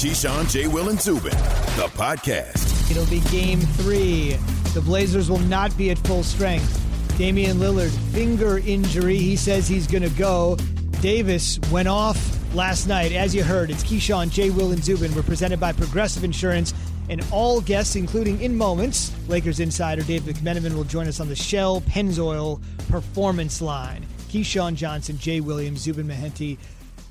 [0.00, 0.66] Keyshawn, J.
[0.66, 1.30] Will, and Zubin,
[1.76, 2.90] the podcast.
[2.90, 4.30] It'll be game three.
[4.72, 7.18] The Blazers will not be at full strength.
[7.18, 9.18] Damian Lillard, finger injury.
[9.18, 10.56] He says he's going to go.
[11.02, 12.16] Davis went off
[12.54, 13.12] last night.
[13.12, 14.48] As you heard, it's Keyshawn, J.
[14.48, 15.14] Will, and Zubin.
[15.14, 16.72] We're presented by Progressive Insurance.
[17.10, 21.36] And all guests, including in moments, Lakers insider Dave McMenamin will join us on the
[21.36, 22.58] Shell Pennzoil
[22.88, 24.06] Performance Line.
[24.30, 26.56] Keyshawn Johnson, Jay Williams, Zubin Mehenti.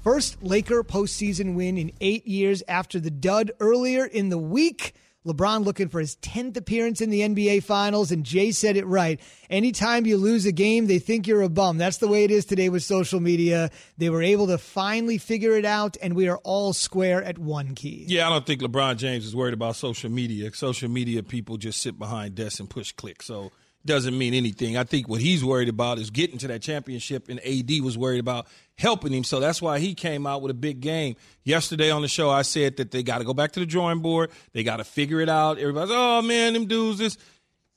[0.04, 4.94] First Laker postseason win in eight years after the dud earlier in the week.
[5.28, 9.20] LeBron looking for his 10th appearance in the NBA Finals, and Jay said it right.
[9.50, 11.78] Anytime you lose a game, they think you're a bum.
[11.78, 13.70] That's the way it is today with social media.
[13.98, 17.76] They were able to finally figure it out, and we are all square at one
[17.76, 18.06] key.
[18.08, 20.50] Yeah, I don't think LeBron James is worried about social media.
[20.54, 23.22] Social media people just sit behind desks and push click.
[23.22, 23.52] So
[23.86, 24.78] doesn't mean anything.
[24.78, 28.20] I think what he's worried about is getting to that championship, and AD was worried
[28.20, 28.48] about
[28.78, 29.24] helping him.
[29.24, 31.16] So that's why he came out with a big game.
[31.44, 34.00] Yesterday on the show, I said that they got to go back to the drawing
[34.00, 34.32] board.
[34.54, 35.58] They got to figure it out.
[35.60, 37.18] Everybody's, oh man, them dudes, this.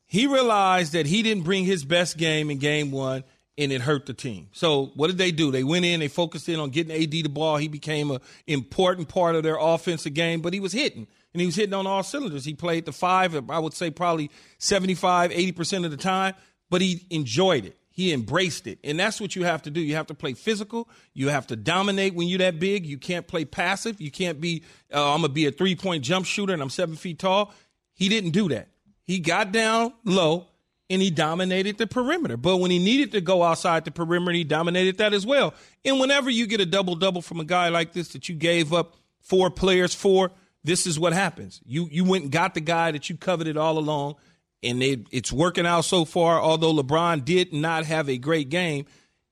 [0.06, 3.24] He realized that he didn't bring his best game in game one,
[3.56, 4.48] and it hurt the team.
[4.52, 5.50] So what did they do?
[5.50, 7.56] They went in, they focused in on getting AD the ball.
[7.56, 11.47] He became an important part of their offensive game, but he was hitting and he
[11.47, 12.44] was hitting on all cylinders.
[12.44, 16.34] He played the five, I would say probably 75, 80% of the time,
[16.70, 17.78] but he enjoyed it.
[17.91, 18.78] He embraced it.
[18.83, 19.80] And that's what you have to do.
[19.80, 20.89] You have to play physical.
[21.12, 22.86] You have to dominate when you're that big.
[22.86, 24.00] You can't play passive.
[24.00, 26.70] You can't be, uh, I'm going to be a three point jump shooter and I'm
[26.70, 27.52] seven feet tall.
[27.92, 28.69] He didn't do that.
[29.05, 30.46] He got down low
[30.89, 32.39] and he dominated the perimeter.
[32.39, 35.52] But when he needed to go outside the perimeter, he dominated that as well.
[35.84, 38.72] And whenever you get a double double from a guy like this that you gave
[38.72, 40.30] up four players for,
[40.64, 41.60] this is what happens.
[41.64, 44.16] You you went and got the guy that you coveted all along,
[44.62, 46.41] and it, it's working out so far.
[46.41, 48.86] Although LeBron did not have a great game,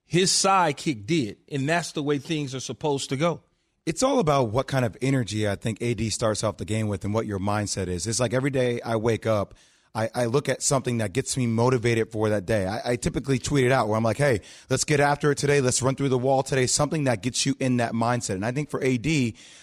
[0.06, 3.42] his sidekick did, and that's the way things are supposed to go.
[3.86, 7.04] It's all about what kind of energy I think AD starts off the game with
[7.04, 8.06] and what your mindset is.
[8.06, 9.54] It's like every day I wake up.
[9.94, 12.66] I, I, look at something that gets me motivated for that day.
[12.66, 15.60] I, I, typically tweet it out where I'm like, hey, let's get after it today.
[15.60, 16.66] Let's run through the wall today.
[16.66, 18.36] Something that gets you in that mindset.
[18.36, 19.06] And I think for AD,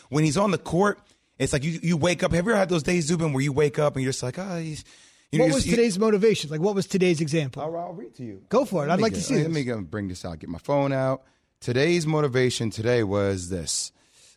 [0.10, 1.00] when he's on the court,
[1.40, 2.32] it's like you, you wake up.
[2.32, 4.40] Have you ever had those days, Zubin, where you wake up and you're just like,
[4.40, 4.84] oh, he's.
[5.32, 6.50] You know, what was today's motivation?
[6.50, 7.62] Like, what was today's example?
[7.62, 8.44] I'll, I'll read to you.
[8.48, 8.90] Go for it.
[8.90, 9.42] I'd like get, to see.
[9.42, 10.40] Let me go bring this out.
[10.40, 11.24] Get my phone out.
[11.60, 13.92] Today's motivation today was this.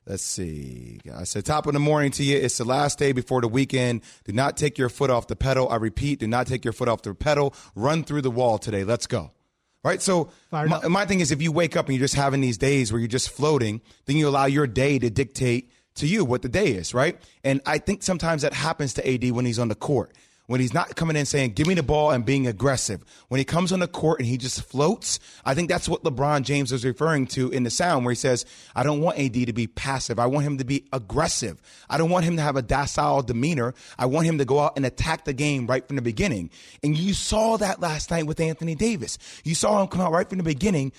[0.05, 0.99] Let's see.
[1.15, 2.37] I said, top of the morning to you.
[2.37, 4.01] It's the last day before the weekend.
[4.25, 5.69] Do not take your foot off the pedal.
[5.69, 7.55] I repeat, do not take your foot off the pedal.
[7.77, 8.83] Run through the wall today.
[8.83, 9.31] Let's go.
[9.85, 10.03] Right.
[10.03, 12.93] So my, my thing is, if you wake up and you're just having these days
[12.93, 16.49] where you're just floating, then you allow your day to dictate to you what the
[16.49, 17.21] day is, right?
[17.45, 20.13] And I think sometimes that happens to AD when he's on the court.
[20.51, 23.05] When he's not coming in saying, give me the ball and being aggressive.
[23.29, 26.43] When he comes on the court and he just floats, I think that's what LeBron
[26.43, 29.53] James is referring to in the sound where he says, I don't want AD to
[29.53, 30.19] be passive.
[30.19, 31.63] I want him to be aggressive.
[31.89, 33.75] I don't want him to have a docile demeanor.
[33.97, 36.51] I want him to go out and attack the game right from the beginning.
[36.83, 39.19] And you saw that last night with Anthony Davis.
[39.45, 40.91] You saw him come out right from the beginning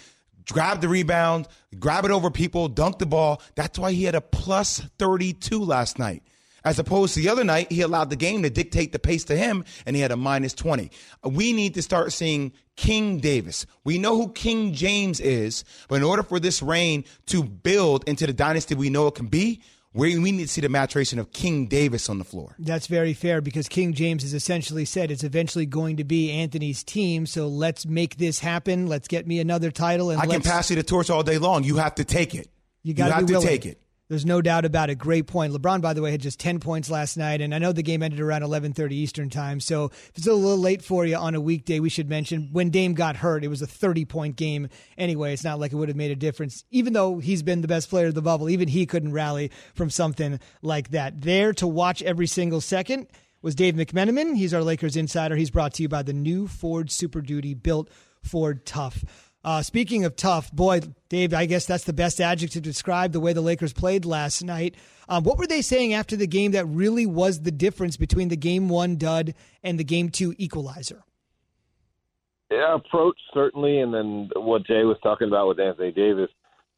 [0.51, 1.47] grab the rebound,
[1.79, 3.41] grab it over people, dunk the ball.
[3.55, 6.23] That's why he had a plus 32 last night.
[6.63, 9.35] As opposed to the other night, he allowed the game to dictate the pace to
[9.35, 10.91] him and he had a minus 20.
[11.23, 13.65] We need to start seeing King Davis.
[13.83, 18.27] We know who King James is, but in order for this reign to build into
[18.27, 19.61] the dynasty we know it can be,
[19.93, 22.55] we, we need to see the maturation of King Davis on the floor.
[22.59, 26.83] That's very fair because King James has essentially said it's eventually going to be Anthony's
[26.83, 27.25] team.
[27.25, 28.87] So let's make this happen.
[28.87, 30.09] Let's get me another title.
[30.11, 31.63] And I can pass you the torch all day long.
[31.63, 32.49] You have to take it.
[32.83, 33.47] You, you have to willing.
[33.47, 33.81] take it.
[34.11, 34.95] There's no doubt about it.
[34.95, 35.53] Great point.
[35.53, 38.03] LeBron, by the way, had just 10 points last night, and I know the game
[38.03, 39.61] ended around 11:30 Eastern time.
[39.61, 42.71] So if it's a little late for you on a weekday, we should mention when
[42.71, 44.67] Dame got hurt, it was a 30 point game
[44.97, 45.31] anyway.
[45.31, 47.89] It's not like it would have made a difference, even though he's been the best
[47.89, 48.49] player of the bubble.
[48.49, 51.21] Even he couldn't rally from something like that.
[51.21, 53.07] There to watch every single second
[53.41, 54.35] was Dave McMenamin.
[54.35, 55.37] He's our Lakers insider.
[55.37, 57.89] He's brought to you by the new Ford Super Duty, built
[58.21, 59.05] Ford Tough.
[59.43, 63.19] Uh, speaking of tough, boy, Dave, I guess that's the best adjective to describe the
[63.19, 64.75] way the Lakers played last night.
[65.09, 68.37] Um, what were they saying after the game that really was the difference between the
[68.37, 69.33] game one dud
[69.63, 71.03] and the game two equalizer?
[72.51, 76.29] Yeah, approach certainly, and then what Jay was talking about with Anthony Davis,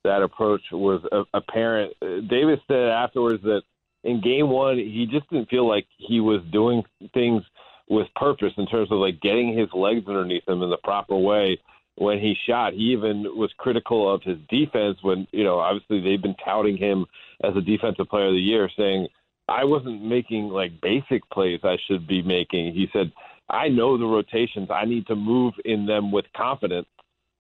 [0.04, 1.02] that approach was
[1.34, 1.94] apparent.
[2.30, 3.64] Davis said afterwards that
[4.04, 6.84] in game one he just didn't feel like he was doing
[7.14, 7.42] things
[7.90, 11.58] with purpose in terms of like getting his legs underneath him in the proper way
[11.96, 12.74] when he shot.
[12.74, 17.06] He even was critical of his defense when, you know, obviously they've been touting him
[17.44, 19.08] as a defensive player of the year, saying,
[19.48, 22.74] I wasn't making like basic plays I should be making.
[22.74, 23.12] He said,
[23.50, 24.70] I know the rotations.
[24.72, 26.88] I need to move in them with confidence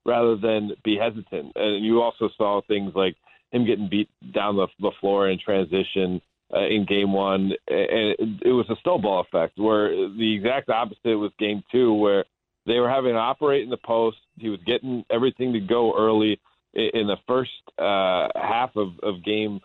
[0.06, 1.54] rather than be hesitant.
[1.56, 3.16] And you also saw things like
[3.52, 6.22] him getting beat down the, the floor in transition
[6.54, 9.58] uh, in Game One, and it, it was a snowball effect.
[9.58, 12.26] Where the exact opposite was Game Two, where
[12.66, 14.18] they were having to operate in the post.
[14.38, 16.40] He was getting everything to go early.
[16.74, 19.60] In, the first uh, half of, of Game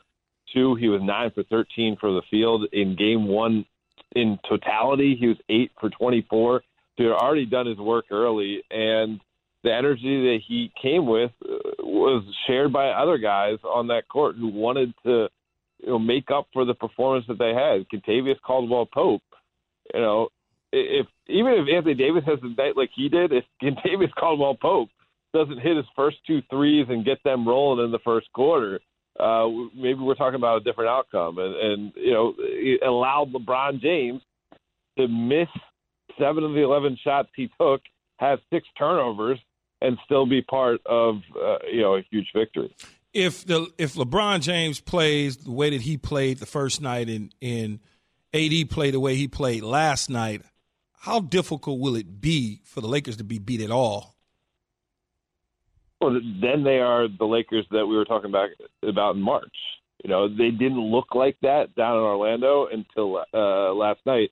[0.53, 2.67] Two, he was nine for 13 for the field.
[2.73, 3.65] In Game One,
[4.15, 6.61] in totality, he was eight for 24.
[6.61, 6.65] So
[6.97, 9.21] he had already done his work early, and
[9.65, 14.37] the energy that he came with uh, was shared by other guys on that court
[14.37, 15.29] who wanted to
[15.79, 17.87] you know make up for the performance that they had.
[17.89, 19.23] Kentavious Caldwell Pope,
[19.95, 20.29] you know,
[20.73, 24.91] if even if Anthony Davis has a night like he did, if Kentavious Caldwell Pope
[25.35, 28.81] doesn't hit his first two threes and get them rolling in the first quarter,
[29.21, 31.39] uh, maybe we're talking about a different outcome.
[31.39, 34.23] And, and you know, it allowed LeBron James
[34.97, 35.49] to miss
[36.19, 37.81] seven of the eleven shots he took,
[38.19, 39.39] have six turnovers,
[39.81, 42.75] and still be part of uh, you know a huge victory.
[43.13, 47.35] If the if LeBron James plays the way that he played the first night and
[47.41, 47.81] and
[48.35, 50.43] AD played the way he played last night,
[51.01, 54.17] how difficult will it be for the Lakers to be beat at all?
[56.01, 58.51] Well, then they are the Lakers that we were talking about
[58.83, 59.57] about in March.
[60.05, 64.31] You know, they didn't look like that down in Orlando until uh, last night.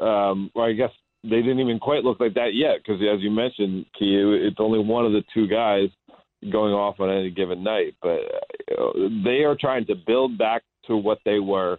[0.00, 0.90] Um, I guess
[1.24, 4.16] they didn't even quite look like that yet because, as you mentioned, Key,
[4.46, 5.88] it's only one of the two guys
[6.52, 7.96] going off on any given night.
[8.00, 8.20] But
[8.80, 8.92] know,
[9.24, 11.78] they are trying to build back to what they were.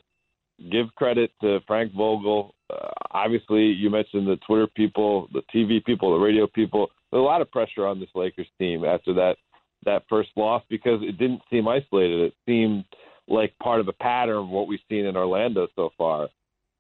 [0.70, 2.54] Give credit to Frank Vogel.
[2.70, 6.92] Uh, obviously, you mentioned the Twitter people, the TV people, the radio people.
[7.12, 9.38] There's a lot of pressure on this Lakers team after that
[9.84, 12.22] that first loss because it didn't seem isolated.
[12.22, 12.86] It seemed
[13.28, 16.28] like part of a pattern of what we've seen in Orlando so far.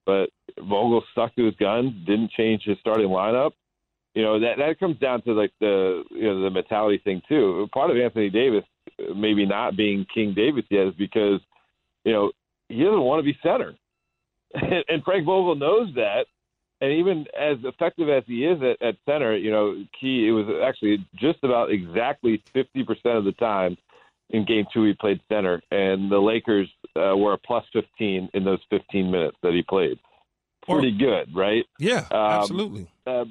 [0.05, 0.29] But
[0.59, 3.51] Vogel stuck to his guns, didn't change his starting lineup.
[4.13, 7.67] You know that that comes down to like the you know the mentality thing too.
[7.73, 8.65] Part of Anthony Davis
[9.15, 11.39] maybe not being King Davis yet is because
[12.03, 12.31] you know
[12.71, 13.73] he doesn't want to be center,
[14.53, 16.25] and Frank Vogel knows that.
[16.83, 20.47] And even as effective as he is at, at center, you know, Key it was
[20.63, 23.77] actually just about exactly fifty percent of the time
[24.31, 28.43] in Game Two he played center, and the Lakers uh, were a plus fifteen in
[28.43, 29.99] those fifteen minutes that he played.
[30.67, 31.65] Pretty good, right?
[31.79, 32.87] Yeah, Um, absolutely.
[33.05, 33.25] Uh,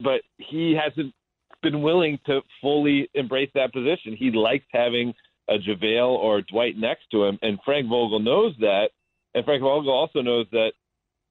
[0.00, 1.14] but he hasn't
[1.62, 4.16] been willing to fully embrace that position.
[4.16, 5.14] He likes having
[5.48, 8.90] a JaVale or Dwight next to him, and Frank Vogel knows that.
[9.34, 10.72] And Frank Vogel also knows that,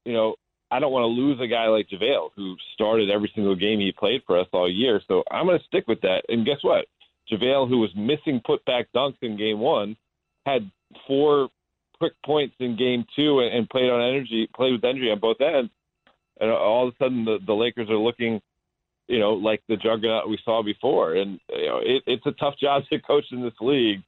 [0.05, 0.35] you know,
[0.69, 3.91] I don't want to lose a guy like JaVale who started every single game he
[3.91, 5.01] played for us all year.
[5.07, 6.23] So I'm going to stick with that.
[6.29, 6.85] And guess what?
[7.31, 9.95] JaVale, who was missing putback dunks in game one,
[10.45, 10.69] had
[11.07, 11.49] four
[11.97, 15.39] quick points in game two and, and played on energy, played with energy on both
[15.39, 15.71] ends.
[16.41, 18.41] And all of a sudden, the, the Lakers are looking,
[19.07, 21.13] you know, like the juggernaut we saw before.
[21.13, 24.01] And you know, it, it's a tough job to coach in this league.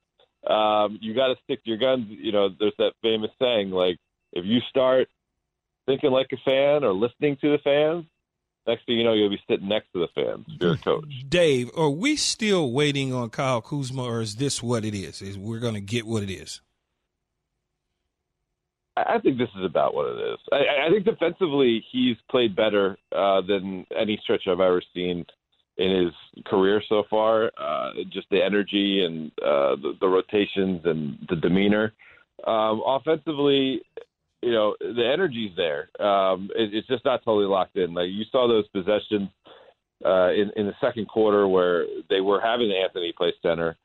[0.47, 2.05] Um, you got to stick to your guns.
[2.09, 3.97] You know, there's that famous saying, like,
[4.33, 5.07] if you start
[5.87, 8.05] thinking like a fan or listening to the fans,
[8.67, 10.45] next thing you know, you'll be sitting next to the fans.
[10.61, 11.05] A coach.
[11.27, 15.21] Dave, are we still waiting on Kyle Kuzma, or is this what it is?
[15.21, 16.61] Is we're going to get what it is?
[18.97, 20.39] I think this is about what it is.
[20.51, 25.25] I, I think defensively, he's played better uh, than any stretch I've ever seen
[25.77, 27.51] in his career so far.
[27.59, 31.93] Uh, just the energy and uh, the, the rotations and the demeanor.
[32.47, 33.81] Um, offensively,
[34.41, 35.89] you know, the energy's there.
[35.99, 37.93] Um, it, it's just not totally locked in.
[37.93, 39.29] Like you saw those possessions
[40.05, 43.75] uh, in in the second quarter where they were having Anthony play center,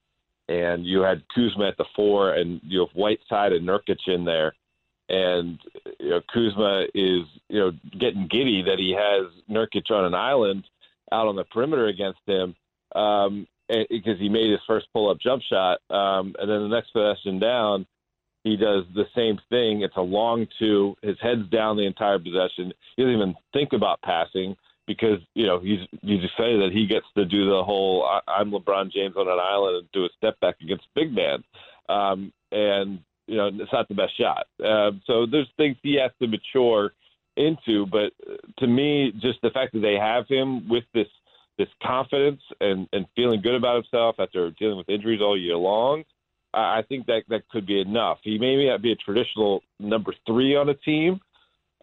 [0.49, 4.55] and you had Kuzma at the four, and you have Whiteside and Nurkic in there
[5.11, 5.59] and
[5.99, 10.65] you know, Kuzma is you know getting giddy that he has Nurkic on an island
[11.13, 12.55] out on the perimeter against him
[12.95, 17.39] um, because he made his first pull-up jump shot, um, and then the next possession
[17.39, 17.87] down,
[18.45, 19.83] he does the same thing.
[19.83, 20.95] It's a long two.
[21.03, 22.73] His head's down the entire possession.
[22.97, 27.07] He doesn't even think about passing because you know he's he's excited that he gets
[27.17, 30.41] to do the whole I- I'm LeBron James on an island and do a step
[30.41, 31.45] back against big man.
[31.89, 34.47] Um, and you know, it's not the best shot.
[34.65, 36.93] Uh, so there's things he has to mature
[37.37, 37.87] into.
[37.87, 38.13] But
[38.59, 41.07] to me, just the fact that they have him with this
[41.59, 46.05] this confidence and and feeling good about himself after dealing with injuries all year long,
[46.55, 48.19] I I think that that could be enough.
[48.23, 51.21] He may not be a traditional number three on a team,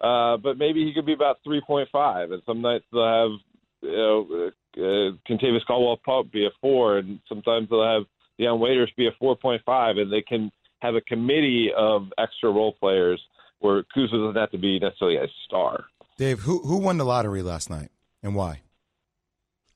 [0.01, 2.31] uh, but maybe he could be about three point five.
[2.31, 3.39] And some nights they'll have
[3.81, 8.03] you know uh, Kentavious Caldwell Pope be a four, and sometimes they'll have
[8.37, 12.51] Dion Waiters be a four point five, and they can have a committee of extra
[12.51, 13.21] role players
[13.59, 15.85] where Kuzma doesn't have to be necessarily a star.
[16.17, 17.89] Dave, who who won the lottery last night
[18.23, 18.61] and why?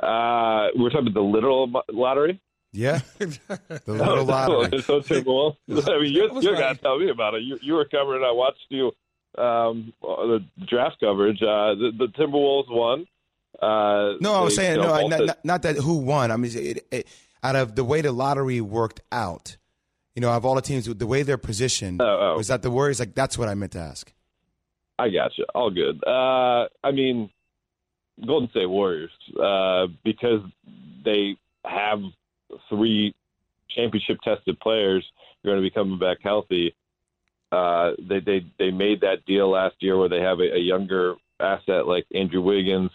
[0.00, 2.40] Uh, we're talking about the literal lottery.
[2.72, 4.80] Yeah, the little lottery.
[4.80, 5.56] so Timberwolves.
[5.68, 6.60] I mean, you're, was you're right.
[6.60, 7.42] gonna tell me about it.
[7.42, 8.22] You, you were covering.
[8.24, 8.92] I watched you
[9.36, 11.42] um, the draft coverage.
[11.42, 13.06] Uh, the, the Timberwolves won.
[13.60, 16.30] Uh, No, I was saying no, I- not, not, not that who won.
[16.30, 17.06] I mean, it, it,
[17.42, 19.56] out of the way the lottery worked out,
[20.14, 22.36] you know, of all the teams, the way they're positioned, Oh, oh.
[22.36, 22.98] was that the Warriors?
[23.00, 24.12] Like that's what I meant to ask.
[24.98, 25.46] I got you.
[25.54, 26.02] All good.
[26.06, 27.30] Uh, I mean,
[28.26, 29.10] Golden State Warriors
[29.42, 30.42] uh, because
[31.04, 32.00] they have
[32.68, 33.14] three
[33.74, 35.04] championship-tested players
[35.42, 36.74] who are going to be coming back healthy.
[37.52, 41.14] Uh, they they they made that deal last year where they have a, a younger
[41.40, 42.90] asset like Andrew Wiggins,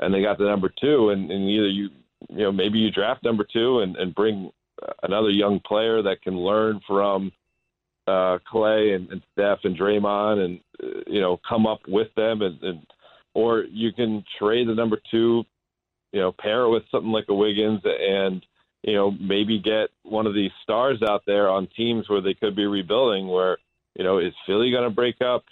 [0.00, 1.10] and they got the number two.
[1.10, 1.90] And, and either you
[2.28, 4.50] you know maybe you draft number two and, and bring
[5.02, 7.32] another young player that can learn from
[8.06, 12.42] uh, Clay and, and Steph and Draymond, and uh, you know come up with them,
[12.42, 12.86] and, and
[13.34, 15.44] or you can trade the number two,
[16.12, 18.44] you know, pair it with something like a Wiggins, and
[18.82, 22.56] you know maybe get one of these stars out there on teams where they could
[22.56, 23.28] be rebuilding.
[23.28, 23.58] Where
[23.96, 25.44] you know is Philly going to break up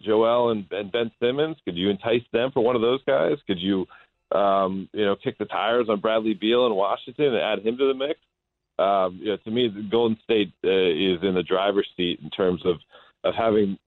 [0.00, 1.56] Joel and, and Ben Simmons?
[1.64, 3.38] Could you entice them for one of those guys?
[3.46, 3.86] Could you
[4.32, 7.88] um, you know kick the tires on Bradley Beal in Washington and add him to
[7.88, 8.20] the mix?
[8.78, 12.62] Um, you know, to me, Golden State uh, is in the driver's seat in terms
[12.64, 12.76] of
[13.24, 13.78] of having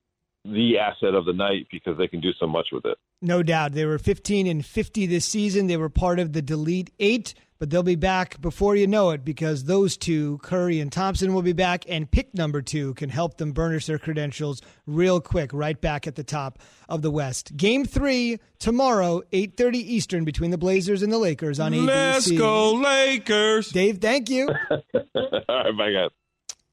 [0.44, 2.98] the asset of the night because they can do so much with it.
[3.22, 3.74] No doubt.
[3.74, 5.68] They were 15 and 50 this season.
[5.68, 9.26] They were part of the Delete Eight, but they'll be back before you know it
[9.26, 13.38] because those two, Curry and Thompson, will be back, and pick number two can help
[13.38, 17.56] them burnish their credentials real quick, right back at the top of the West.
[17.56, 21.86] Game three tomorrow, 8:30 Eastern, between the Blazers and the Lakers on ABC.
[21.86, 23.70] Let's go Lakers.
[23.70, 24.48] Dave, thank you.
[24.72, 26.10] All right, bye guys.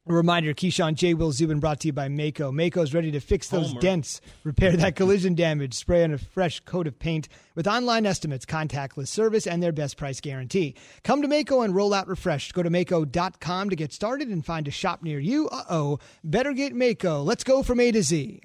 [0.09, 1.15] A reminder, Keyshawn J.
[1.15, 2.53] Will Zubin brought to you by Maaco.
[2.53, 3.81] Maaco's ready to fix those Homer.
[3.81, 8.47] dents, repair that collision damage, spray on a fresh coat of paint with online estimates,
[8.47, 10.77] contactless service, and their best price guarantee.
[11.03, 12.55] Come to Maaco and roll out refreshed.
[12.55, 15.49] Go to Maaco.com to get started and find a shop near you.
[15.49, 15.99] Uh oh.
[16.23, 17.25] Better get Maaco.
[17.25, 18.43] Let's go from A to Z.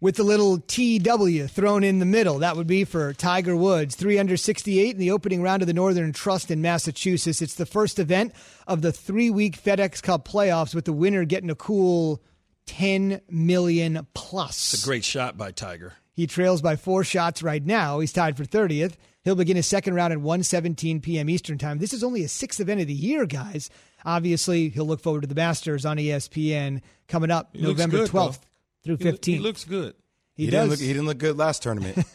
[0.00, 2.38] with the little TW thrown in the middle.
[2.38, 3.94] That would be for Tiger Woods.
[3.94, 7.42] Three under 68 in the opening round of the Northern Trust in Massachusetts.
[7.42, 8.32] It's the first event
[8.66, 12.22] of the three week FedEx Cup playoffs, with the winner getting a cool
[12.66, 14.72] 10 million plus.
[14.72, 15.94] It's a great shot by Tiger.
[16.12, 18.00] He trails by four shots right now.
[18.00, 18.94] He's tied for 30th.
[19.22, 21.28] He'll begin his second round at 1:17 p.m.
[21.28, 21.78] Eastern Time.
[21.78, 23.68] This is only a sixth event of the year, guys.
[24.04, 28.38] Obviously, he'll look forward to the Masters on ESPN coming up He November good, 12th
[28.84, 29.94] through He, he looks good.
[30.34, 30.78] He didn't look.
[30.78, 31.98] He didn't look good last tournament.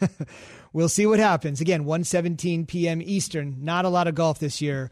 [0.76, 1.62] We'll see what happens.
[1.62, 3.00] Again, 1:17 p.m.
[3.00, 3.64] Eastern.
[3.64, 4.90] Not a lot of golf this year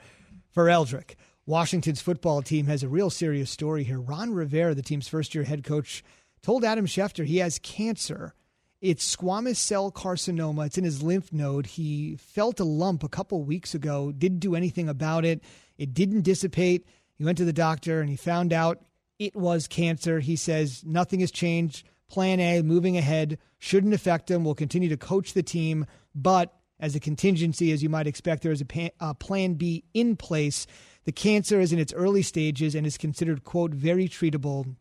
[0.50, 1.16] for Eldrick.
[1.44, 4.00] Washington's football team has a real serious story here.
[4.00, 6.02] Ron Rivera, the team's first-year head coach,
[6.42, 8.32] told Adam Schefter he has cancer.
[8.80, 10.64] It's squamous cell carcinoma.
[10.64, 11.66] It's in his lymph node.
[11.66, 15.44] He felt a lump a couple weeks ago, didn't do anything about it.
[15.76, 16.86] It didn't dissipate.
[17.14, 18.80] He went to the doctor and he found out
[19.18, 20.20] it was cancer.
[20.20, 21.86] He says nothing has changed.
[22.08, 24.44] Plan A, moving ahead, shouldn't affect him.
[24.44, 28.52] We'll continue to coach the team, but as a contingency, as you might expect, there
[28.52, 30.66] is a pa- uh, plan B in place.
[31.04, 34.76] The cancer is in its early stages and is considered, quote, very treatable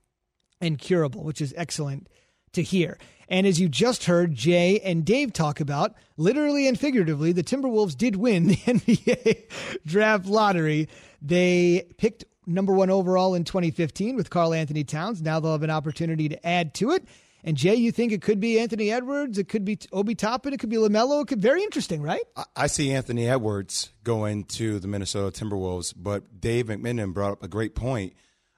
[0.60, 2.08] and curable, which is excellent
[2.54, 2.98] to hear.
[3.30, 7.98] And as you just heard Jay and Dave talk about, literally and figuratively, the Timberwolves
[7.98, 9.50] did win the NBA
[9.86, 10.88] draft lottery.
[11.22, 15.22] They picked number one overall in 2015 with Karl-Anthony Towns.
[15.22, 17.06] Now they'll have an opportunity to add to it.
[17.44, 20.60] And Jay, you think it could be Anthony Edwards, it could be Obi Toppin, it
[20.60, 21.22] could be Lamelo.
[21.22, 22.24] It could very interesting, right?
[22.56, 27.50] I- see Anthony Edwards going to the Minnesota Timberwolves, but Dave McMenamin brought up a
[27.50, 28.14] great point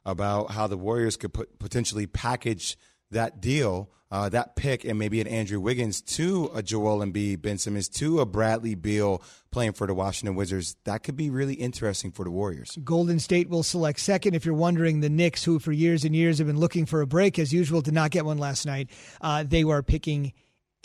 [0.05, 2.77] about how the Warriors could put, potentially package
[3.09, 7.57] that deal, uh, that pick, and maybe an Andrew Wiggins to a Joel Embiid, Ben
[7.57, 10.77] Simmons to a Bradley Beal playing for the Washington Wizards.
[10.85, 12.77] That could be really interesting for the Warriors.
[12.81, 14.33] Golden State will select second.
[14.33, 17.07] If you're wondering, the Knicks, who for years and years have been looking for a
[17.07, 18.89] break, as usual, did not get one last night.
[19.19, 20.31] Uh, they were picking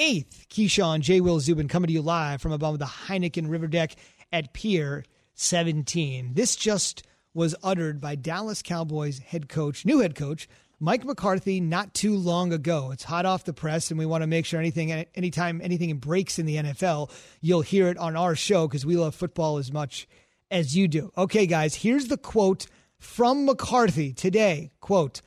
[0.00, 0.48] eighth.
[0.50, 1.20] Keyshawn, J.
[1.20, 3.94] Will Zubin coming to you live from above the Heineken River Deck
[4.32, 6.34] at Pier 17.
[6.34, 10.48] This just was uttered by Dallas Cowboys head coach, new head coach,
[10.82, 12.90] Mike McCarthy, not too long ago.
[12.90, 16.38] It's hot off the press, and we want to make sure anything, anytime anything breaks
[16.38, 17.10] in the NFL,
[17.42, 20.08] you'll hear it on our show because we love football as much
[20.50, 21.12] as you do.
[21.18, 22.66] Okay, guys, here's the quote
[22.98, 24.70] from McCarthy today.
[24.80, 25.20] Quote,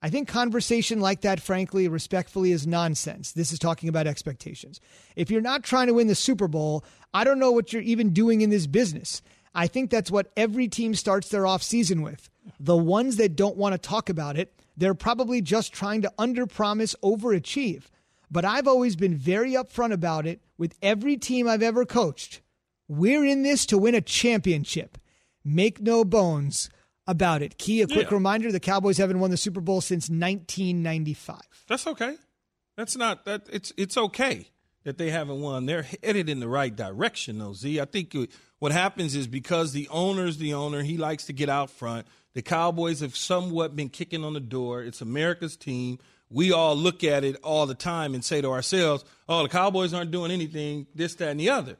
[0.00, 3.32] I think conversation like that, frankly, respectfully, is nonsense.
[3.32, 4.80] This is talking about expectations.
[5.16, 6.82] If you're not trying to win the Super Bowl,
[7.12, 9.20] I don't know what you're even doing in this business.
[9.54, 12.30] I think that's what every team starts their offseason with.
[12.58, 16.94] The ones that don't want to talk about it, they're probably just trying to underpromise,
[17.02, 17.84] overachieve.
[18.30, 22.40] but I've always been very upfront about it with every team I've ever coached.
[22.88, 24.98] We're in this to win a championship.
[25.44, 26.68] Make no bones
[27.06, 27.58] about it.
[27.58, 28.14] Key, a quick Yeah.
[28.14, 31.40] reminder the Cowboys haven't won the Super Bowl since 1995.
[31.68, 32.16] That's okay.
[32.76, 33.46] That's not that.
[33.52, 34.48] It's it's okay
[34.84, 35.66] that they haven't won.
[35.66, 37.52] They're headed in the right direction, though.
[37.54, 38.14] Z, I think
[38.58, 42.06] what happens is because the owner's the owner, he likes to get out front.
[42.34, 44.82] The Cowboys have somewhat been kicking on the door.
[44.82, 45.98] It's America's team.
[46.30, 49.94] We all look at it all the time and say to ourselves, "Oh, the Cowboys
[49.94, 50.86] aren't doing anything.
[50.94, 51.76] This, that, and the other."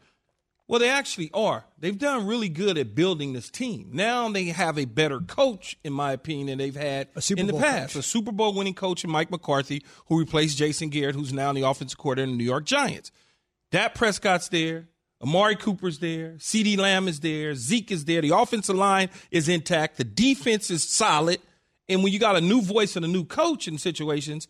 [0.67, 1.67] Well, they actually are.
[1.79, 3.91] They've done really good at building this team.
[3.93, 7.61] Now they have a better coach, in my opinion, than they've had in the Bowl
[7.61, 7.93] past.
[7.93, 8.01] coach.
[8.01, 11.57] A Super Bowl winning coach in Mike McCarthy, who replaced Jason Garrett, who's now in
[11.57, 13.11] the offensive coordinator in the New York Giants.
[13.71, 14.89] Dak Prescott's there.
[15.25, 16.33] Amari Cooper's there.
[16.33, 17.55] CeeDee Lamb is there.
[17.55, 18.21] Zeke is there.
[18.21, 19.97] The offensive line is intact.
[19.97, 21.41] The defense is solid.
[21.89, 24.49] And when you got a new voice and a new coach in situations,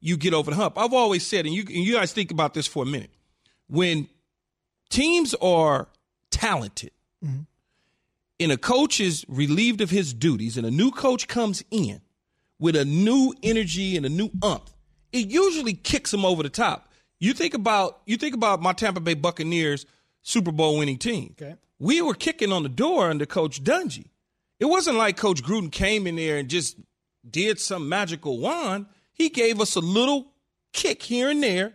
[0.00, 0.78] you get over the hump.
[0.78, 3.10] I've always said, and you, and you guys think about this for a minute.
[3.68, 4.08] When
[4.88, 5.88] teams are
[6.30, 7.40] talented mm-hmm.
[8.40, 12.00] and a coach is relieved of his duties and a new coach comes in
[12.58, 14.74] with a new energy and a new umph,
[15.12, 16.88] it usually kicks them over the top.
[17.20, 19.84] You think about you think about my Tampa Bay Buccaneers
[20.28, 21.34] Super Bowl winning team.
[21.40, 21.56] Okay.
[21.78, 24.10] We were kicking on the door under Coach Dungy.
[24.60, 26.76] It wasn't like Coach Gruden came in there and just
[27.28, 28.84] did some magical wand.
[29.14, 30.32] He gave us a little
[30.74, 31.72] kick here and there,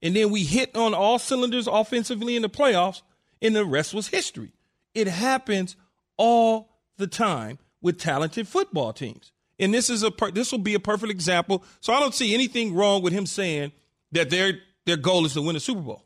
[0.00, 3.02] and then we hit on all cylinders offensively in the playoffs,
[3.42, 4.52] and the rest was history.
[4.94, 5.74] It happens
[6.16, 9.32] all the time with talented football teams.
[9.58, 11.64] And this is a per- this will be a perfect example.
[11.80, 13.72] So I don't see anything wrong with him saying
[14.12, 16.05] that their their goal is to win a Super Bowl.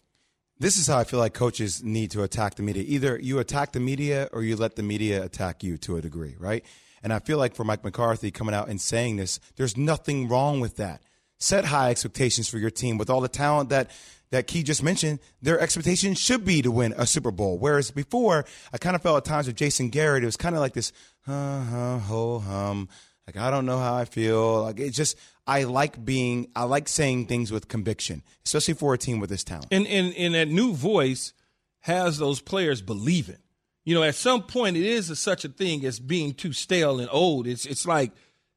[0.61, 2.85] This is how I feel like coaches need to attack the media.
[2.87, 6.37] Either you attack the media or you let the media attack you to a degree,
[6.39, 6.63] right?
[7.03, 10.61] And I feel like for Mike McCarthy coming out and saying this, there's nothing wrong
[10.61, 11.03] with that.
[11.39, 13.91] Set high expectations for your team with all the talent that
[14.33, 15.19] that Key just mentioned.
[15.41, 17.59] Their expectation should be to win a Super Bowl.
[17.59, 20.61] Whereas before, I kind of felt at times with Jason Garrett, it was kind of
[20.61, 20.93] like this,
[21.25, 22.89] huh, huh, ho, hum.
[23.35, 24.63] Like I don't know how I feel.
[24.63, 28.99] Like it's just I like being I like saying things with conviction, especially for a
[28.99, 29.69] team with this talent.
[29.71, 31.33] and and and that new voice
[31.81, 33.39] has those players believing.
[33.85, 36.99] You know, at some point, it is a, such a thing as being too stale
[36.99, 37.47] and old.
[37.47, 38.11] It's it's like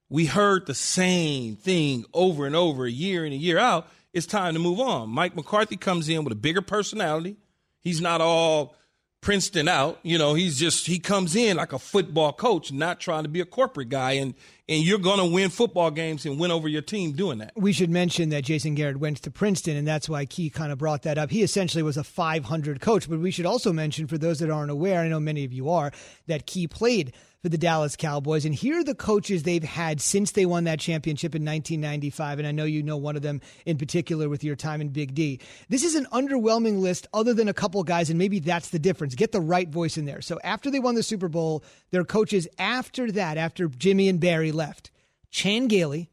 [0.10, 3.88] we heard the same thing over and over, a year in and a year out.
[4.12, 5.10] It's time to move on.
[5.10, 7.38] Mike McCarthy comes in with a bigger personality.
[7.80, 8.76] He's not all
[9.22, 10.00] Princeton out.
[10.04, 13.40] You know, he's just he comes in like a football coach, not trying to be
[13.40, 14.14] a corporate guy.
[14.14, 14.36] And
[14.70, 17.52] and you're going to win football games and win over your team doing that.
[17.56, 20.78] We should mention that Jason Garrett went to Princeton, and that's why Key kind of
[20.78, 21.32] brought that up.
[21.32, 24.72] He essentially was a 500 coach, but we should also mention, for those that aren't
[24.72, 25.92] aware, I know many of you are,
[26.28, 28.46] that Key played for the Dallas Cowboys.
[28.46, 32.40] And here are the coaches they've had since they won that championship in 1995.
[32.40, 35.14] And I know you know one of them in particular with your time in Big
[35.14, 35.42] D.
[35.68, 39.14] This is an underwhelming list, other than a couple guys, and maybe that's the difference.
[39.14, 40.22] Get the right voice in there.
[40.22, 44.54] So after they won the Super Bowl, their coaches after that, after Jimmy and Barry
[44.54, 44.90] left,
[45.30, 46.10] Chan Gailey,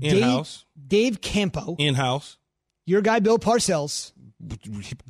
[0.00, 2.38] In house, Dave, Dave Campo, in house,
[2.86, 4.12] your guy Bill Parcells,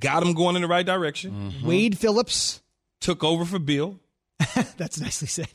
[0.00, 1.52] got him going in the right direction.
[1.62, 2.62] Wade Phillips.
[3.00, 3.98] Took over for Bill.
[4.76, 5.48] That's nicely said.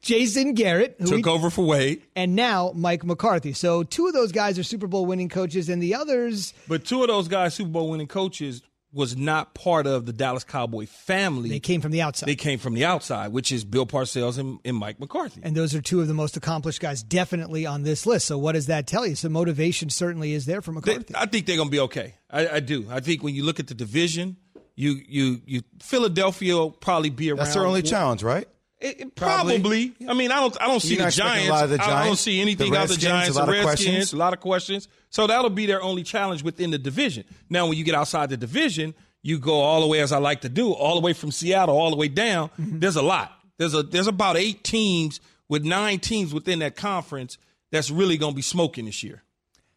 [0.00, 2.02] Jason Garrett, who Took we- over for Wade.
[2.16, 3.52] and now Mike McCarthy.
[3.52, 7.02] So two of those guys are Super Bowl winning coaches, and the others But two
[7.02, 11.48] of those guys, Super Bowl winning coaches, was not part of the Dallas Cowboy family.
[11.48, 12.26] they came from the outside.
[12.26, 15.40] They came from the outside, which is Bill Parcells and, and Mike McCarthy.
[15.44, 18.26] and those are two of the most accomplished guys definitely on this list.
[18.26, 19.14] So what does that tell you?
[19.14, 21.14] So motivation certainly is there for They- McCarthy.
[21.14, 22.14] I think they're going to be okay.
[22.28, 22.88] I, I do.
[22.90, 24.36] I think when you look at the division,
[24.76, 27.38] you you you Philadelphia will probably be around.
[27.40, 28.48] That's their only challenge, right?
[28.80, 29.58] It- it Probably.
[29.60, 29.92] probably.
[30.08, 30.56] I mean, I don't.
[30.58, 31.48] I don't see You're the Giants.
[31.48, 33.36] a lot of the I don't see anything the out of the Giants.
[33.36, 34.12] a lot the of Redskins, questions.
[34.14, 34.88] a lot of questions.
[35.10, 37.24] So that'll be their only challenge within the division.
[37.50, 40.40] Now, when you get outside the division, you go all the way as I like
[40.42, 42.48] to do, all the way from Seattle, all the way down.
[42.58, 42.78] Mm-hmm.
[42.78, 43.32] There's a lot.
[43.58, 47.36] There's a there's about eight teams with nine teams within that conference
[47.70, 49.22] that's really going to be smoking this year.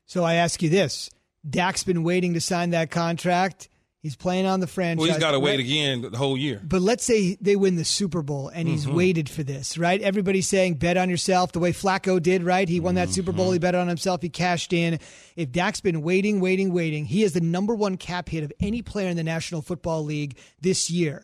[0.06, 1.10] So I ask you this:
[1.50, 3.68] Dak's been waiting to sign that contract.
[4.04, 5.00] He's playing on the franchise.
[5.02, 6.62] Well, he's got to wait again the whole year.
[6.62, 8.96] But let's say they win the Super Bowl and he's Mm-hmm.
[8.96, 10.02] waited for this, right?
[10.02, 12.68] Everybody's saying bet on yourself the way Flacco did, right?
[12.68, 13.54] He won that Super Bowl, Mm-hmm.
[13.54, 15.00] he bet on himself, he cashed in.
[15.38, 18.82] If Dak's been waiting, waiting, waiting, he is the number one cap hit of any
[18.82, 21.24] player in the National Football League this year,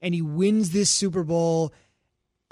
[0.00, 1.72] and he wins this Super Bowl.